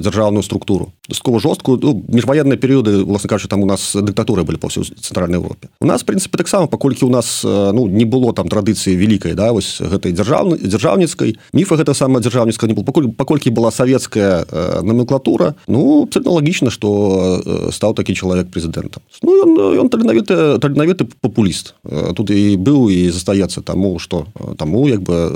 дзяржаўную 0.00 0.42
структуру. 0.42 0.92
Дастаткова 1.08 1.40
жорсткую 1.40 1.80
ну, 1.82 2.04
міжваенныя 2.08 2.58
перыёды 2.60 3.04
власна 3.04 3.28
кажучы 3.28 3.48
там 3.48 3.62
у 3.62 3.66
нас 3.66 3.96
дыктатуры 3.96 4.44
былі 4.44 4.60
па 4.60 4.68
ўсёй 4.68 4.84
цэнтральнай 4.84 5.40
Европе 5.40 5.68
у 5.80 5.86
нас 5.86 6.04
прынцыпе 6.04 6.36
таксама 6.36 6.66
паколькі 6.66 7.04
у 7.06 7.10
нас 7.10 7.42
ну 7.44 7.86
не 7.86 8.04
было 8.04 8.32
там 8.32 8.48
традыцыі 8.48 8.96
вялікай 8.96 9.34
да 9.34 9.52
вось 9.52 9.80
гэтай 9.80 10.12
дзяржаўнай 10.12 10.60
дзяржаўніцкай 10.60 11.38
міфа 11.52 11.76
гэта 11.76 11.94
самая 11.94 12.20
дзяржаўніцкая 12.20 12.68
не 12.68 12.74
было. 12.74 12.84
Пакуль 12.84 13.08
паколькі 13.08 13.50
была 13.50 13.70
савецкая 13.70 14.44
номенклатура 14.82 15.54
ну 15.66 16.08
логічна 16.14 16.70
что 16.70 17.42
э, 17.44 17.72
стаў 17.72 17.94
такі 17.94 18.14
чалавек 18.14 18.50
прэзідэнтам. 18.52 19.02
Ну 19.22 19.30
ён 19.32 19.50
ён 19.80 19.88
таленавіты 19.88 20.58
таленавіты 20.58 21.08
популіст 21.20 21.74
э, 21.84 22.12
тут 22.12 22.30
і 22.30 22.56
быў 22.56 22.90
і 22.92 23.10
застаецца 23.10 23.62
таму 23.62 23.98
что 23.98 24.26
э, 24.34 24.54
таму 24.58 24.88
як 24.88 25.00
бы 25.00 25.32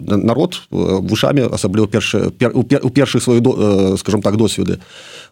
народ 0.00 0.62
вушамі 1.02 1.48
асабліва 1.52 1.86
першы 1.86 2.30
у 2.52 2.90
першых 2.90 3.22
сваю 3.22 3.96
скажем 3.96 4.22
так 4.22 4.36
досведы 4.36 4.78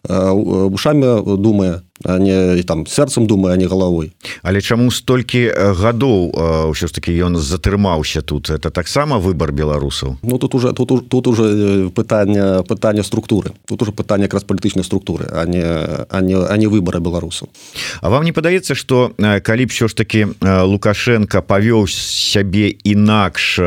вушамі 0.03 1.37
думае 1.37 1.81
не 2.05 2.63
там 2.63 2.85
сэрцам 2.85 3.27
думаю 3.27 3.53
а 3.53 3.57
не 3.57 3.65
галавой 3.65 4.13
але 4.43 4.61
чаму 4.61 4.91
столькі 4.91 5.49
гадоў 5.73 6.31
ўсё 6.71 6.87
ж 6.87 6.91
таки 6.93 7.11
ён 7.17 7.37
затрымаўся 7.37 8.21
тут? 8.21 8.49
Это 8.49 8.69
таксама 8.69 9.17
выбор 9.17 9.51
беларусаў? 9.51 10.17
Ну 10.21 10.37
тут 10.37 10.55
уже 10.55 10.73
тут 10.73 11.09
тут 11.09 11.27
уже 11.27 11.89
пытанне 11.89 12.63
пытання 12.63 13.03
структуры. 13.03 13.51
Тут 13.65 13.81
уже 13.81 13.91
пытанне 13.91 14.23
якраз 14.23 14.43
палітычнай 14.43 14.83
структуры 14.83 15.27
а 15.31 15.45
не 15.45 15.63
а 15.63 16.21
не 16.21 16.35
а 16.35 16.57
не 16.57 16.67
выбора 16.67 16.99
беларусаў. 16.99 17.49
А 18.01 18.09
вам 18.09 18.23
не 18.23 18.31
падаецца 18.31 18.75
что 18.75 19.11
калі 19.17 19.65
б 19.65 19.69
все 19.69 19.87
ж 19.87 19.95
таки 19.95 20.27
лукашенко 20.41 21.41
павёў 21.41 21.87
сябе 21.87 22.69
інакш 22.83 23.59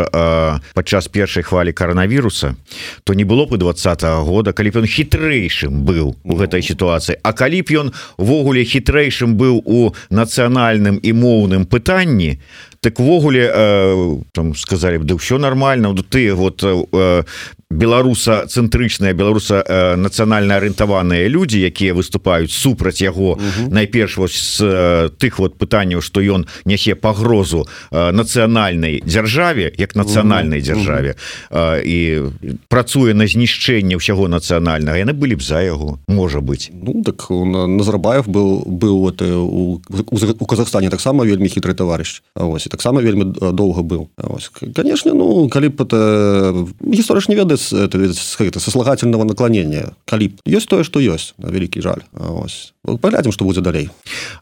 падчас 0.75 1.09
першай 1.09 1.43
хвалі 1.43 1.69
коронавіруса 1.72 2.56
то 3.04 3.14
не 3.14 3.24
было 3.24 3.46
бы 3.46 3.56
двадцатого 3.56 4.24
года 4.24 4.52
калі 4.52 4.70
б 4.70 4.83
ён 4.83 4.87
хітрэйшым 4.87 5.85
быў 5.85 6.16
у 6.24 6.35
гэтай 6.35 6.62
сітуацыі. 6.62 7.18
А 7.22 7.33
калі 7.33 7.62
б 7.62 7.66
ён 7.74 7.92
увогуле 8.16 8.64
хітрэйшым 8.64 9.37
быў 9.37 9.62
у 9.64 9.94
нацыянальным 10.11 10.98
і 11.02 11.11
моўным 11.12 11.66
пытанні 11.66 12.40
так 12.80 12.98
ввогуле 12.98 13.52
э, 13.54 14.16
там 14.33 14.54
сказали 14.54 14.98
б 14.98 15.04
да 15.04 15.14
ўсё 15.14 15.38
нормально 15.38 15.94
ты 16.09 16.33
вот 16.35 16.64
э, 16.64 17.24
беларуса 17.70 18.46
цэнтрычная 18.46 19.14
беларуса 19.14 19.62
э, 19.62 19.94
нацыянальна 19.94 20.59
арыентаваныя 20.59 21.30
людзі 21.30 21.62
якія 21.62 21.94
выступаюць 21.94 22.50
супраць 22.50 22.98
яго 22.98 23.38
найперш 23.70 24.18
вось 24.18 24.35
з 24.35 24.59
э, 24.66 25.11
тых 25.14 25.38
вот 25.38 25.54
пытанняў 25.54 26.02
што 26.02 26.18
ён 26.18 26.50
нясе 26.66 26.98
пагрозу 26.98 27.70
э, 27.94 28.11
нацыянальнай 28.11 28.98
дзяржаве 29.06 29.70
як 29.78 29.94
нацыянальнай 29.94 30.61
дзяржаве. 30.61 31.14
Э, 31.50 31.78
і 31.78 32.35
працуе 32.66 33.14
на 33.14 33.30
знішчэнне 33.30 33.94
ўсяго 34.02 34.26
нацыянальнага 34.26 34.98
яны 34.98 35.14
былі 35.14 35.38
б 35.38 35.42
за 35.46 35.62
яго 35.62 36.02
можа 36.11 36.42
быть 36.42 36.74
ну 36.74 37.06
так 37.06 37.30
назарбаев 37.30 38.26
был 38.26 38.66
быў 38.66 38.98
вот, 38.98 39.22
у, 39.22 39.78
у, 39.87 40.46
Казахстане 40.50 40.90
таксама 40.90 41.22
вельмі 41.22 41.46
хітрый 41.46 41.78
таварыш. 41.78 42.22
Ось 42.35 42.66
таксама 42.66 42.98
вельмі 43.00 43.30
доўга 43.30 43.87
быў. 43.87 44.11
Конечно 44.74 45.14
ну 45.14 45.48
калі 45.48 45.70
б 45.70 45.87
это 45.87 46.66
гісторыш 46.83 47.30
не 47.30 47.38
ведае 47.38 47.60
сослагательного 47.61 49.25
наклонения. 49.25 49.92
Калі 50.07 50.33
ёсць 50.46 50.66
тое 50.66 50.85
что 50.85 51.01
ёсць 51.01 51.35
на 51.38 51.53
вялікі 51.53 51.81
жаль. 51.81 52.03
Ось 52.14 52.73
паглядзім 52.85 53.33
что 53.33 53.44
будзе 53.44 53.61
далей. 53.61 53.90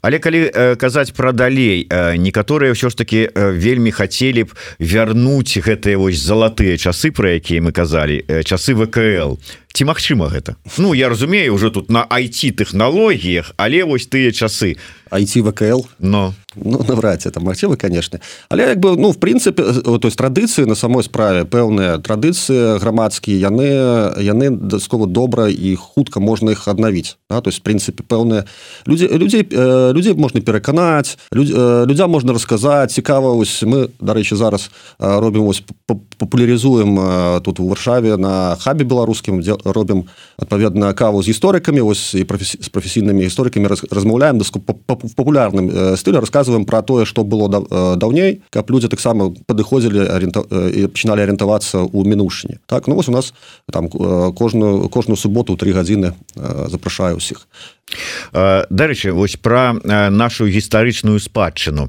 Але 0.02 0.18
калі 0.18 0.50
э, 0.54 0.76
казаць 0.76 1.11
про 1.12 1.33
далей? 1.33 1.87
Э, 1.90 2.16
некаторыя 2.16 2.72
ўсё 2.72 2.90
ж 2.90 2.94
таки 2.96 3.26
э, 3.26 3.52
вельмі 3.52 3.90
хотели 3.90 4.44
б 4.44 4.54
вярнуць 4.78 5.59
гэтыя 5.59 5.98
вось 5.98 6.22
залатыя 6.22 6.78
часы 6.78 7.11
про 7.11 7.35
якія 7.35 7.61
мы 7.61 7.72
казалі 7.72 8.22
э, 8.28 8.42
часы 8.42 8.74
вКл 8.74 9.37
ці 9.72 9.85
магчыма 9.85 10.28
гэта? 10.28 10.57
Ну 10.78 10.94
я 10.94 11.09
разумею 11.09 11.54
уже 11.54 11.70
тут 11.70 11.90
на 11.90 12.07
айти 12.09 12.50
технологлогіях 12.50 13.52
але 13.57 13.85
вось 13.85 14.07
тыя 14.07 14.33
часы. 14.33 14.76
Айти 15.11 15.40
вКл 15.40 15.87
но. 15.98 16.35
Ну 16.54 16.83
навраць 16.88 17.26
это 17.26 17.40
магчыма 17.40 17.76
конечно 17.76 18.20
але 18.48 18.74
як 18.74 18.81
бы 18.81 18.96
ну 18.96 19.12
в 19.12 19.18
прынцыпе 19.18 19.62
то 19.62 20.09
есть 20.09 20.18
традыцыі 20.18 20.66
на 20.66 20.74
самой 20.74 21.04
справе 21.04 21.44
пэўныя 21.44 21.98
традыцыі 21.98 22.78
грамадскія 22.78 23.38
яны 23.38 23.68
яны 24.20 24.50
даскова 24.50 25.07
добра 25.07 25.48
і 25.48 25.76
хутка 25.76 26.20
можна 26.20 26.52
іх 26.52 26.68
аднавіць. 26.68 27.16
Да? 27.31 27.40
то 27.40 27.50
есть 27.50 27.62
прынцыпе 27.62 28.02
пэўныя 28.02 28.44
людзі 28.87 29.09
людзей 29.09 29.46
людзей 29.52 30.14
можна 30.14 30.40
пераканаць 30.40 31.18
людзь, 31.33 31.52
людзям 31.52 32.11
можна 32.11 32.33
расказаць. 32.33 32.92
Цікава 32.92 33.33
вось 33.35 33.62
мы 33.62 33.90
дарэчы 34.00 34.37
зараз 34.37 34.70
робім 34.98 35.44
вось 35.44 35.62
папулярызуем 36.18 37.40
тут 37.42 37.61
у 37.61 37.68
варшаве 37.68 38.16
на 38.16 38.57
хабе 38.61 38.85
беларускім 38.85 39.40
дзе 39.40 39.57
робім 39.64 40.04
адпаведна 40.37 40.92
каву 40.94 41.22
з 41.22 41.31
гісторыкамі 41.31 41.81
вось 41.81 42.14
і 42.14 42.26
з 42.26 42.68
прафесійнымі 42.68 43.24
гісторыкамі 43.24 43.68
раз, 43.68 43.85
размаўляем 43.90 44.38
даску 44.38 44.59
в 44.59 44.96
папулярным 45.14 45.96
стылі 45.96 46.20
расказваем 46.20 46.64
про 46.64 46.83
тое 46.83 47.04
что 47.04 47.24
было 47.24 47.48
даўней 47.96 48.42
каб 48.50 48.70
людзі 48.70 48.88
таксама 48.88 49.31
падыходзілі 49.46 50.11
арента 50.11 50.42
і 50.50 50.90
пачыналі 50.90 51.22
арыентавацца 51.22 51.87
ў 51.87 52.02
мінушні 52.04 52.59
так 52.66 52.88
ну 52.88 52.94
вось 52.94 53.09
у 53.09 53.12
нас 53.12 53.33
там 53.72 53.88
кожную 53.88 54.88
кожную 54.88 55.16
суботу 55.16 55.57
три 55.57 55.72
гадзіны 55.72 56.14
запрашаю 56.68 57.22
ўсіх 57.22 57.46
Дарэчы 58.33 59.12
вось 59.12 59.37
пра 59.37 59.77
нашу 60.11 60.46
гістарычную 60.48 61.20
спадчыну. 61.20 61.88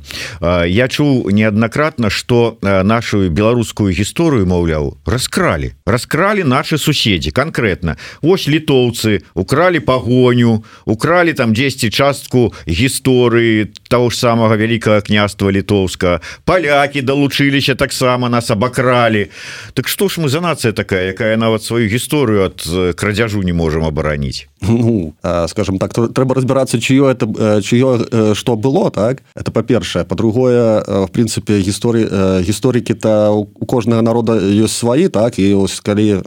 Я 0.65 0.87
чуў 0.87 1.29
неаднакратна 1.31 2.09
што 2.09 2.57
нашу 2.61 3.29
беларускую 3.29 3.91
гісторыю 3.91 4.47
маўляў 4.47 4.97
раскралі. 5.05 5.75
Раскралі 5.85 6.43
наши 6.43 6.77
суседзі 6.77 7.31
конкретно 7.31 7.97
Вось 8.21 8.47
літоўцы 8.47 9.21
укралі 9.33 9.79
пагоню 9.79 10.63
укралі 10.85 11.33
там 11.33 11.53
10 11.53 11.93
частку 11.93 12.53
гісторыі 12.67 13.67
того 13.89 14.09
ж 14.09 14.17
самага 14.17 14.55
вялікага 14.55 15.01
княства 15.01 15.51
літоўска. 15.51 16.21
Палякі 16.45 17.01
далучыліся 17.01 17.75
таксама 17.75 18.29
нас 18.29 18.51
абакралі. 18.51 19.29
Так 19.73 19.87
што 19.87 20.09
ж 20.09 20.21
мы 20.21 20.29
за 20.29 20.41
нацыя 20.41 20.73
такая 20.73 21.11
якая 21.11 21.37
нават 21.37 21.63
сваю 21.63 21.87
гісторыю 21.87 22.51
ад 22.51 22.95
крадзяжу 22.95 23.43
не 23.43 23.53
можемм 23.53 23.85
абараніць 23.85 24.47
ну 24.61 25.13
скажем 25.47 25.79
так 25.79 25.93
то 25.93 26.07
трэба 26.07 26.35
разбірацца 26.35 26.77
чыё 26.77 27.09
это 27.09 27.25
чыё 27.61 28.33
что 28.35 28.55
было 28.55 28.91
так? 28.91 29.23
Это 29.35 29.51
па-першае 29.51 30.05
по-другое 30.05 30.83
в 30.83 31.09
прынцыпе 31.11 31.59
гісторыі 31.59 32.43
гісторыкі 32.43 32.93
то 32.93 33.33
у 33.33 33.65
кожнага 33.65 34.01
народа 34.01 34.33
ёсць 34.35 34.77
сваі 34.77 35.07
так? 35.07 35.39
І 35.39 35.53
ось 35.53 35.79
калі 35.79 36.21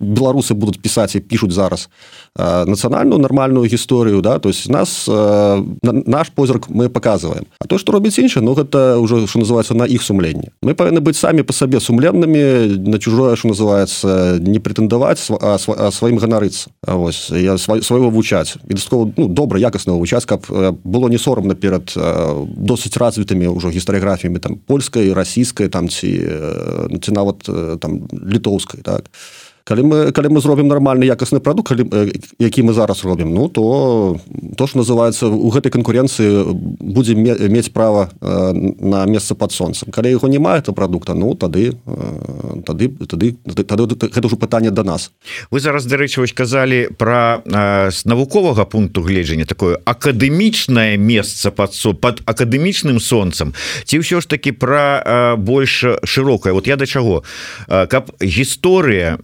беларусы 0.00 0.54
будуць 0.54 0.80
пісаць 0.80 1.16
і 1.16 1.20
пішуць 1.20 1.52
зараз 1.52 1.88
нацыянальную 2.36 3.18
нармальную 3.18 3.66
гісторыю 3.66 4.20
да? 4.20 4.38
То 4.38 4.48
есть 4.48 4.68
нас 4.68 5.08
наш 5.82 6.30
позірк 6.30 6.68
мы 6.68 6.88
показываем 6.88 7.46
а 7.58 7.66
то 7.66 7.78
что 7.78 7.92
робіць 7.92 8.18
інша 8.18 8.40
Ну 8.40 8.54
гэта 8.54 8.98
уже 8.98 9.26
что 9.26 9.38
называется 9.38 9.74
на 9.74 9.84
іх 9.84 10.02
сумленне 10.02 10.52
мы 10.62 10.74
павінны 10.74 11.00
быць 11.00 11.16
самі 11.16 11.42
по 11.42 11.52
сабе 11.52 11.80
сумленнымі 11.80 12.76
на 12.90 12.98
чужое 12.98 13.36
что 13.36 13.48
называется 13.48 14.38
не 14.40 14.58
претендаваць 14.58 15.18
сваім 15.18 16.18
ганарыцца 16.18 16.68
ось 16.86 17.30
я 17.30 17.56
свайго 17.58 18.10
вучаць 18.10 18.56
і 18.68 18.74
дастаткова 18.74 19.12
ну, 19.16 19.28
добра 19.28 19.58
якасна 19.58 19.92
вучаць 19.92 20.26
каб 20.26 20.44
было 20.84 21.08
не 21.08 21.18
сорамна 21.18 21.54
перад 21.54 21.94
досыць 21.96 22.96
развітымі 22.96 23.48
ўжо 23.48 23.70
гістарыяграфіямі 23.70 24.38
там 24.38 24.56
польскай 24.66 25.12
расійскай 25.12 25.68
там 25.68 25.88
ці 25.88 26.20
ці 27.00 27.10
нават 27.12 27.48
там 27.80 28.08
літоўскай 28.12 28.82
так? 28.82 29.04
то 29.04 29.45
калі 29.66 29.82
мы 29.82 30.12
калі 30.14 30.30
мы 30.30 30.40
зробім 30.40 30.70
нармальны 30.70 31.04
якасны 31.10 31.42
прадукт 31.42 31.74
які 32.38 32.62
мы 32.62 32.72
зараз 32.72 33.04
робім 33.04 33.34
ну 33.34 33.48
то 33.48 34.16
то 34.56 34.66
что 34.66 34.78
называется 34.78 35.26
у 35.26 35.50
гэтай 35.50 35.74
канкурэнцыі 35.74 36.54
будзе 36.80 37.18
мець 37.18 37.68
права 37.74 38.08
на 38.22 39.04
месца 39.06 39.34
под 39.34 39.52
солнцем 39.52 39.90
калі 39.90 40.14
яго 40.14 40.30
не 40.30 40.38
мае 40.38 40.62
то 40.62 40.72
прадукта 40.72 41.14
ну 41.14 41.34
тады 41.34 41.74
тады 42.64 42.88
тады 42.88 43.34
тады 43.66 43.82
гэта 43.98 44.26
ўжо 44.26 44.36
пытанне 44.36 44.70
до 44.70 44.84
нас. 44.84 45.10
Вы 45.50 45.60
зараз 45.60 45.86
дарэчы 45.86 46.20
вось 46.20 46.32
казалі 46.32 46.88
про 46.96 47.42
з 47.90 48.06
навуковага 48.06 48.64
пункту 48.64 49.02
гледжання 49.02 49.44
такое 49.44 49.78
акадэмічнае 49.84 50.96
месца 50.96 51.50
под 51.50 51.74
со 51.74 51.92
под 51.92 52.22
акадэмічным 52.26 53.00
сонцам. 53.00 53.54
Ці 53.84 53.98
ўсё 53.98 54.20
ж 54.20 54.28
таки 54.28 54.52
про 54.52 55.36
больш 55.38 55.84
шырокае? 56.04 56.52
Вот 56.52 56.66
я 56.66 56.76
да 56.76 56.86
чаго? 56.86 57.24
Каб 57.66 58.12
гісторыя 58.20 59.18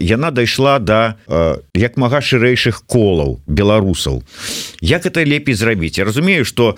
яна 0.00 0.30
дайшла 0.30 0.78
да, 0.78 1.14
як 1.74 1.96
мага 1.96 2.18
шырэйшых 2.18 2.82
колаў 2.86 3.40
беларусаў. 3.46 4.22
Як 4.80 5.06
это 5.06 5.24
лепей 5.24 5.54
зрабіць? 5.54 5.98
Я 5.98 6.04
разумею 6.04 6.44
что 6.44 6.76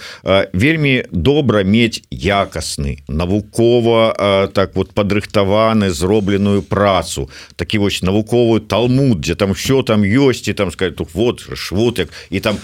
вельмі 0.53 1.05
добра 1.11 1.63
мець 1.65 2.03
якасны 2.11 2.99
навукова 3.09 4.51
так 4.53 4.77
вот 4.77 4.93
падрыхтаваны 4.93 5.91
зробленую 5.91 6.63
працу. 6.63 7.31
Такі 7.57 7.79
вось 7.79 8.03
навуковую 8.03 8.61
талмуд 8.61 9.21
дзе 9.21 9.35
там 9.35 9.53
все 9.53 9.83
там 9.83 10.03
ёсць 10.03 10.49
і 10.49 10.53
там 10.53 10.71
сказать 10.71 10.97
тут 10.97 11.15
вот 11.15 11.41
швутак 11.55 12.09
і 12.31 12.41
там 12.41 12.59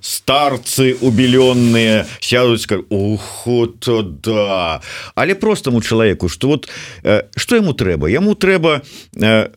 старцы 0.00 0.96
убеленные 1.00 2.04
сядуць 2.20 2.66
уход 2.88 3.88
да 4.24 4.80
але 5.14 5.34
простому 5.34 5.80
чалавеку 5.80 6.28
что 6.28 6.48
вот 6.48 6.68
что 7.36 7.56
ему 7.56 7.72
трэба? 7.72 8.08
Яму 8.08 8.34
трэба 8.34 8.82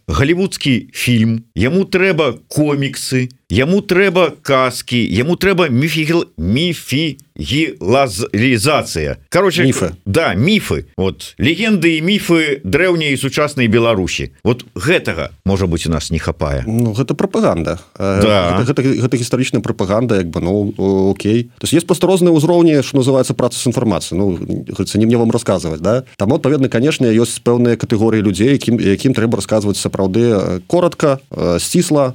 галь 0.07 0.26
галівудскі 0.27 0.89
фільм 0.91 1.43
яму 1.55 1.85
трэба 1.87 2.35
коміксы 2.51 3.29
яму 3.49 3.79
трэба 3.81 4.35
казки 4.43 4.99
яму 4.99 5.39
трэба 5.39 5.71
міфігл 5.71 6.27
міфі 6.35 7.17
гілазалізацыя 7.37 9.17
короче 9.29 9.63
міфы. 9.63 9.93
да 10.05 10.33
міфы. 10.33 10.85
Вот 10.97 11.35
легенды 11.37 11.97
і 11.97 12.01
міфы 12.01 12.59
дрэўняй 12.65 13.13
і 13.13 13.17
сучаснай 13.17 13.67
Беларусі. 13.67 14.33
Вот 14.43 14.65
гэтага 14.75 15.29
можа 15.45 15.67
быть 15.67 15.85
у 15.87 15.91
нас 15.91 16.11
не 16.11 16.19
хапае. 16.19 16.63
Ну 16.67 16.93
гэта 16.93 17.13
пропаганда 17.13 17.79
да. 17.97 18.57
гэта, 18.59 18.73
гэта, 18.73 18.81
гэта 19.05 19.17
гістарычная 19.17 19.61
пропаганда 19.61 20.17
як 20.17 20.27
бы 20.27 20.41
ну 20.41 20.73
Окей. 21.11 21.43
То 21.43 21.63
есть 21.63 21.73
есть 21.73 21.87
просто 21.87 22.07
розныя 22.07 22.33
ўзроўні 22.33 22.81
что 22.81 22.97
называется 22.97 23.33
праца 23.33 23.59
з 23.59 23.67
інфармацыі. 23.67 24.17
Ну 24.17 24.39
не 24.41 25.05
мне 25.05 25.17
вам 25.17 25.31
рассказывать 25.31 25.81
да? 25.81 26.03
Там 26.17 26.33
адпаведна 26.33 26.69
конечно 26.69 27.05
ёсць 27.05 27.39
пэўныя 27.39 27.77
катэгорыі 27.77 28.21
людзей 28.21 28.57
якім 28.57 28.79
якім 28.81 29.13
трэба 29.13 29.37
рассказывать 29.37 29.77
сапраўды 29.77 30.59
коротко 30.67 31.19
сцісла 31.59 32.13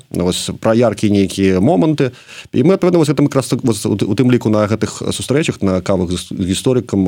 про 0.61 0.75
яркія 0.75 1.22
нейкія 1.23 1.61
моманты. 1.61 2.11
І 2.53 2.63
мы 2.67 2.75
адпаведна 2.75 3.03
этом 3.03 3.31
раз 3.33 3.53
у 3.87 4.15
тым 4.15 4.31
ліку 4.31 4.51
на 4.51 4.67
гэтых 4.67 5.15
сустрэчах 5.15 5.63
на 5.63 5.81
кавах 5.81 6.11
з 6.11 6.35
гісторыкам 6.35 7.07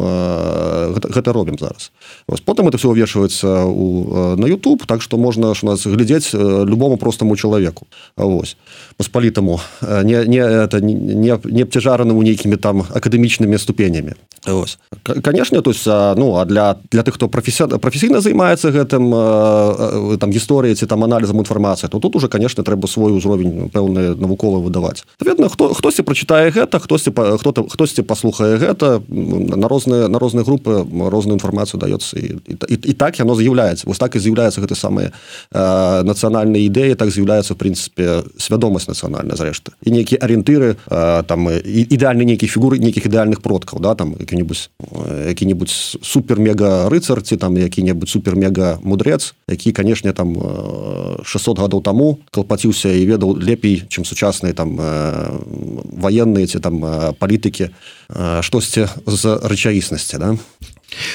гэта, 0.94 1.10
гэта 1.10 1.32
робім 1.32 1.58
зараз. 1.58 1.90
Вось, 2.28 2.40
потым 2.40 2.68
это 2.68 2.78
все 2.78 2.88
увешваецца 2.88 3.66
у 3.66 4.36
на 4.36 4.46
YouTube 4.46 4.86
так 4.86 5.02
что 5.02 5.18
можна 5.18 5.54
ж 5.54 5.66
нас 5.66 5.86
глядзець 5.86 6.34
любому 6.34 6.96
простому 6.96 7.36
чалавеку. 7.36 7.86
Вось. 8.16 8.56
Паспалітаму 8.96 9.60
не 9.82 10.24
не 10.26 10.38
это 10.38 10.80
не 10.80 10.94
не 11.44 11.62
абцяжараным 11.62 12.16
у 12.16 12.22
нейкімі 12.22 12.56
там 12.56 12.84
акадэмічнымі 12.94 13.58
ступенями 13.58 14.14
Вось. 14.46 14.78
конечно 15.22 15.60
то 15.62 15.70
есть 15.70 15.86
ну 15.86 16.36
а 16.36 16.44
для 16.44 16.76
для 16.90 17.02
тых 17.02 17.14
хто 17.14 17.28
профессия 17.28 17.66
професійна 17.66 18.20
займаецца 18.20 18.70
гэтым 18.70 20.18
там 20.18 20.30
гісторыі 20.30 20.74
ці 20.74 20.86
там 20.86 21.04
аналізам 21.04 21.38
інфармацыі 21.38 21.88
то 21.88 21.98
тут 21.98 22.16
уже 22.16 22.28
конечно 22.28 22.62
трэба 22.64 22.86
свой 22.86 23.12
узровень 23.12 23.70
пэўны 23.70 24.03
навуковы 24.12 24.60
выдаваць. 24.60 25.04
Ведна 25.24 25.48
хто 25.48 25.72
хтосьці 25.72 26.04
прочитае 26.04 26.52
гэта 26.52 26.78
хтосьці 26.78 27.10
хто-то 27.10 27.64
хтосьці 27.64 28.04
паслухае 28.04 28.60
гэта 28.60 29.00
на 29.08 29.68
розныя 29.68 30.08
на 30.12 30.18
розныя 30.18 30.44
групы 30.44 30.84
розную 30.84 31.40
інфармацыю 31.40 31.80
даецца 31.80 32.20
і, 32.20 32.36
і, 32.68 32.76
і 32.76 32.92
так 32.92 33.18
яно 33.18 33.34
з'яўляецца. 33.34 33.86
Вось 33.86 33.98
так 33.98 34.16
і 34.16 34.20
з'яўляецца 34.20 34.60
гэты 34.60 34.76
самыя 34.76 35.12
нацыянальныя 36.04 36.62
ідэі 36.68 36.94
так 36.94 37.10
з'яўляецца 37.10 37.54
в 37.54 37.58
прынцыпе 37.58 38.24
свядомасць 38.36 38.88
нацыянальная 38.88 39.36
зрэшты. 39.36 39.72
І 39.82 39.90
нейкія 39.90 40.20
арыентыры 40.20 40.76
там 41.26 41.48
ідэальны 41.48 42.24
нейкі 42.24 42.46
фігуры 42.46 42.78
нейкіх 42.78 43.06
ідэальных 43.06 43.40
продкаў 43.40 43.80
да 43.80 43.94
там 43.94 44.14
які-небудзь 44.18 44.70
які-небудзь 45.30 45.96
супер 46.02 46.38
мега 46.38 46.88
рыцар 46.88 47.22
ці 47.22 47.36
там 47.36 47.56
які-небудзь 47.56 48.10
супер 48.10 48.36
мега 48.36 48.78
мудрец 48.82 49.34
які 49.48 49.72
канешне 49.72 50.12
там 50.12 50.34
600 51.24 51.58
гадоў 51.58 51.82
таму 51.82 52.18
клапаціўся 52.30 52.92
і 52.92 53.06
ведаў 53.06 53.36
лепей 53.38 53.84
чым 53.94 54.04
сучасныя 54.04 54.54
там 54.54 54.74
военные 54.74 56.46
ці 56.50 56.58
там 56.58 56.82
палітыкі 57.18 57.70
штосьці 58.42 58.90
з 59.06 59.22
рэчаіснасці 59.46 60.18
да 60.18 60.34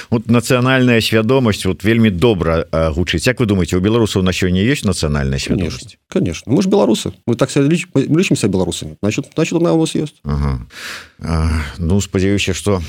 вот 0.09 0.27
нацыянальная 0.27 1.01
свядомасць 1.01 1.65
вот 1.65 1.83
вельмі 1.83 2.09
добра 2.09 2.65
гучыць. 2.71 3.27
Як 3.27 3.39
вы 3.39 3.45
думаете 3.45 3.77
у 3.77 3.81
беларусаў 3.81 4.23
на 4.23 4.33
сёння 4.33 4.61
есть 4.61 4.85
нацыянальная 4.85 5.39
свядомасць? 5.39 5.97
Конечно 6.07 6.51
мы 6.51 6.61
ж 6.61 6.67
беларусы. 6.67 7.13
Мы 7.27 7.35
так 7.35 7.49
ліч, 7.55 7.87
лічымся 7.95 8.47
беларусамі. 8.47 8.97
Значит 9.01 9.27
значит 9.35 9.53
она 9.53 9.73
у 9.73 9.79
нас 9.79 9.95
есть 9.95 10.15
ага. 10.23 10.65
а, 11.19 11.49
ну 11.77 12.01
спадзяюся 12.01 12.53
что 12.53 12.81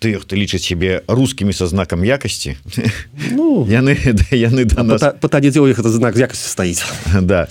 ты 0.00 0.18
ты 0.18 0.36
лічыць 0.36 0.64
себе 0.64 1.02
русскімі 1.06 1.52
со 1.52 1.66
знаком 1.66 2.04
якасці 2.04 2.56
ну, 3.30 3.66
яны 3.68 3.96
яны 4.30 4.64
да 4.64 4.82
нас... 4.82 5.02
пытанне 5.20 5.50
дзе 5.50 5.60
іх 5.70 5.78
это 5.78 5.88
знак 5.88 6.16
якасці 6.16 6.48
стаіць? 6.48 6.84
Да. 7.22 7.46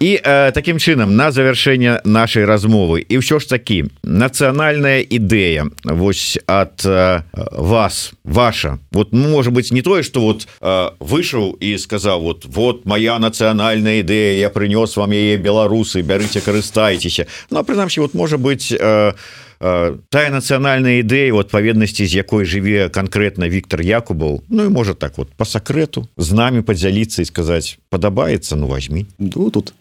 І 0.00 0.20
э, 0.22 0.52
таким 0.52 0.76
чынам 0.78 1.16
на 1.16 1.30
завяршэнне 1.32 2.00
нашай 2.04 2.44
размовы. 2.44 3.00
І 3.00 3.18
ўсё 3.18 3.40
ж 3.40 3.48
такі 3.48 3.88
нацыянальная 4.04 5.00
ідэя. 5.02 5.72
Вось 5.84 6.38
от 6.46 6.84
э, 6.84 7.22
вас 7.32 7.95
вас 7.96 8.46
ваша. 8.46 8.78
Вот 8.92 9.12
ну, 9.12 9.28
может 9.28 9.52
быть 9.52 9.70
не 9.70 9.82
тое 9.82 10.02
что 10.02 10.20
вот 10.20 10.46
э, 10.60 10.90
вышел 11.00 11.52
и 11.52 11.76
сказал 11.78 12.20
вот 12.20 12.44
вот 12.44 12.84
моя 12.84 13.18
нацыянальная 13.18 14.00
ідэя 14.00 14.38
я 14.38 14.50
принес 14.50 14.96
вам 14.96 15.10
яе 15.10 15.36
беларусы 15.36 16.02
бярыце 16.02 16.40
карыстайцеся 16.40 17.26
Ну 17.50 17.64
прынамсі 17.64 18.00
вот 18.00 18.14
может 18.14 18.40
быть 18.40 18.72
э, 18.72 19.12
тая 19.58 20.30
нацыянальная 20.30 21.00
ідэя 21.00 21.32
у 21.32 21.40
адпаведнасці 21.40 22.06
з 22.06 22.12
якой 22.20 22.44
жыве 22.44 22.88
конкретно 22.88 23.48
Віктор 23.48 23.80
Якубаў 23.80 24.42
Ну 24.48 24.64
і 24.64 24.68
может 24.68 24.98
так 24.98 25.18
вот 25.18 25.30
по 25.36 25.44
сакрэту 25.44 26.08
з 26.16 26.32
нами 26.32 26.62
подзяліцца 26.62 27.22
і 27.22 27.24
сказать 27.24 27.78
падабаецца 27.90 28.56
ну 28.56 28.66
возьми 28.66 29.06
ну 29.18 29.50
тут 29.50 29.74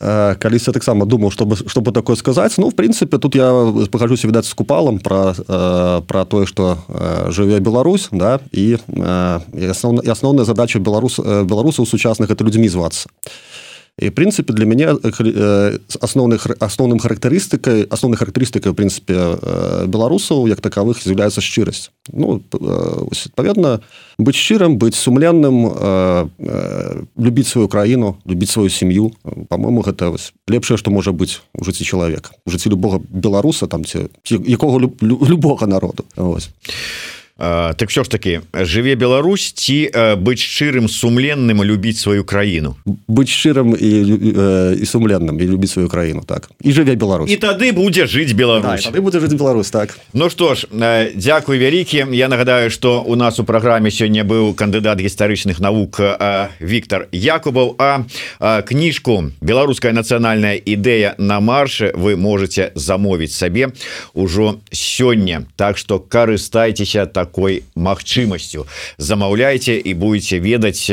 Э, 0.00 0.34
калісь 0.38 0.66
я 0.66 0.72
таксама 0.72 1.06
думаў 1.06 1.30
чтобы 1.30 1.56
чтобы 1.56 1.92
такое 1.92 2.16
сказаць 2.16 2.58
ну 2.58 2.70
в 2.70 2.74
прынцыпе 2.74 3.18
тут 3.18 3.34
я 3.34 3.52
пахожуся 3.90 4.28
відаць 4.28 4.46
с 4.46 4.54
купалам 4.54 4.98
про 4.98 5.34
э, 5.36 6.02
про 6.06 6.24
тое 6.24 6.46
что 6.46 6.78
э, 6.88 7.30
жыве 7.30 7.60
Беларусь 7.60 8.08
да 8.10 8.40
і 8.52 8.78
асноўна 8.88 10.02
асноўная 10.06 10.44
задача 10.44 10.78
беларус 10.78 11.18
беларусаў 11.18 11.86
сучасных 11.86 12.30
это 12.30 12.44
людзьмі 12.44 12.68
звацца 12.68 13.08
і 14.00 14.08
прынцыпе 14.10 14.52
для 14.56 14.64
мяне 14.64 14.88
асноўных 16.00 16.46
асноўным 16.64 16.98
характарыстыкай 16.98 17.84
асноўнай 17.92 18.16
характарыстыкай 18.16 18.72
прынцыпе 18.72 19.36
беларусаў 19.84 20.48
як 20.48 20.64
такавых 20.64 20.96
з'яўляецца 21.02 21.44
шчырасць 21.44 21.92
ну 22.08 22.40
адпаведна 22.40 23.84
быць 24.16 24.40
шчырым 24.40 24.80
быць 24.80 24.96
сумленным 24.96 25.68
любіць 27.20 27.48
сваю 27.52 27.68
краіну 27.68 28.16
любіць 28.24 28.50
сваю 28.50 28.72
сям'ю 28.72 29.12
по-моему 29.52 29.84
гэта 29.84 30.08
вось 30.08 30.32
лепшае 30.48 30.80
што 30.80 30.88
можа 30.88 31.12
быць 31.12 31.44
у 31.52 31.64
жыцці 31.64 31.84
чалавека 31.84 32.32
у 32.48 32.50
жыцці 32.50 32.72
любога 32.72 32.96
беларуса 33.04 33.68
там 33.68 33.84
ці 33.84 34.08
якога 34.24 34.78
люб, 34.78 35.02
любога 35.02 35.66
народу. 35.66 36.04
Ось 36.16 36.50
так 37.42 37.90
все 37.90 38.04
ж 38.04 38.10
таки 38.10 38.40
жыве 38.54 38.94
Беларусь 38.94 39.50
ці 39.50 39.90
быць 40.22 40.38
шчырым 40.38 40.86
сумленным 40.86 41.64
любіць 41.66 41.98
сваю 41.98 42.22
краіну. 42.22 42.76
Быць 42.86 43.34
шчырым 43.34 43.74
і 43.74 43.90
і 44.78 44.86
сумленным 44.86 45.34
і 45.42 45.46
любіць 45.50 45.74
сваю 45.74 45.88
краіну 45.88 46.22
так. 46.22 46.50
І 46.62 46.70
жыве 46.70 46.94
Беларусь 46.94 47.30
і 47.30 47.36
тады 47.42 47.72
будзе 47.74 48.06
жыць 48.06 48.30
Беларусь. 48.30 48.86
Да, 48.86 49.00
будзе 49.00 49.18
жыць 49.18 49.34
Беларусь 49.34 49.70
так. 49.70 49.98
Ну 50.14 50.30
что 50.30 50.54
ж 50.54 50.66
Дякуй 51.14 51.58
вялікі 51.58 52.06
Я 52.12 52.28
нагадаю 52.28 52.70
что 52.70 53.02
у 53.02 53.16
нас 53.16 53.40
у 53.40 53.44
праграме 53.44 53.90
сёння 53.90 54.22
быў 54.22 54.54
кандыдат 54.54 55.02
гістарычных 55.02 55.58
навук 55.58 55.98
Віктор 56.60 57.08
Якубаў 57.10 57.74
а 57.78 58.06
кніжку 58.62 59.32
беларуская 59.40 59.92
нацыянальная 59.92 60.54
ідэя 60.62 61.14
на 61.18 61.40
марше 61.40 61.90
вы 61.94 62.14
можете 62.16 62.70
замовіць 62.74 63.34
сабе 63.34 63.72
ўжо 64.14 64.60
сёння. 64.70 65.46
Так 65.56 65.78
что 65.78 65.98
карыстайцеся 65.98 67.06
такой 67.32 67.64
магчымасцю. 67.74 68.68
Замаўляйте 69.00 69.80
і 69.80 69.94
будете 69.96 70.36
ведаць 70.36 70.84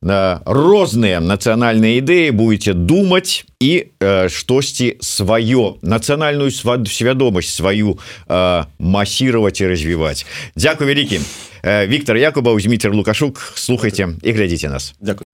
на 0.00 0.40
розныя 0.48 1.20
нацыянальныя 1.20 2.00
ідэі 2.00 2.32
будете 2.32 2.72
думаць 2.72 3.44
і 3.60 3.92
э, 4.00 4.28
штосьці 4.32 4.96
сваё 5.04 5.76
нацыянальную 5.84 6.48
свядомасць 6.88 7.52
сваю 7.52 8.00
э, 8.00 8.64
масіировать 8.78 9.60
і 9.60 9.68
развіваць. 9.68 10.24
Дякую 10.56 10.88
вялікім 10.88 11.20
Віктор 11.64 12.16
Якуба 12.16 12.60
Зміцер 12.60 12.94
лукашук. 12.94 13.52
Слухайте 13.56 14.08
і 14.22 14.32
глядзіце 14.32 14.68
нас. 14.68 14.94
Дякую 15.00 15.24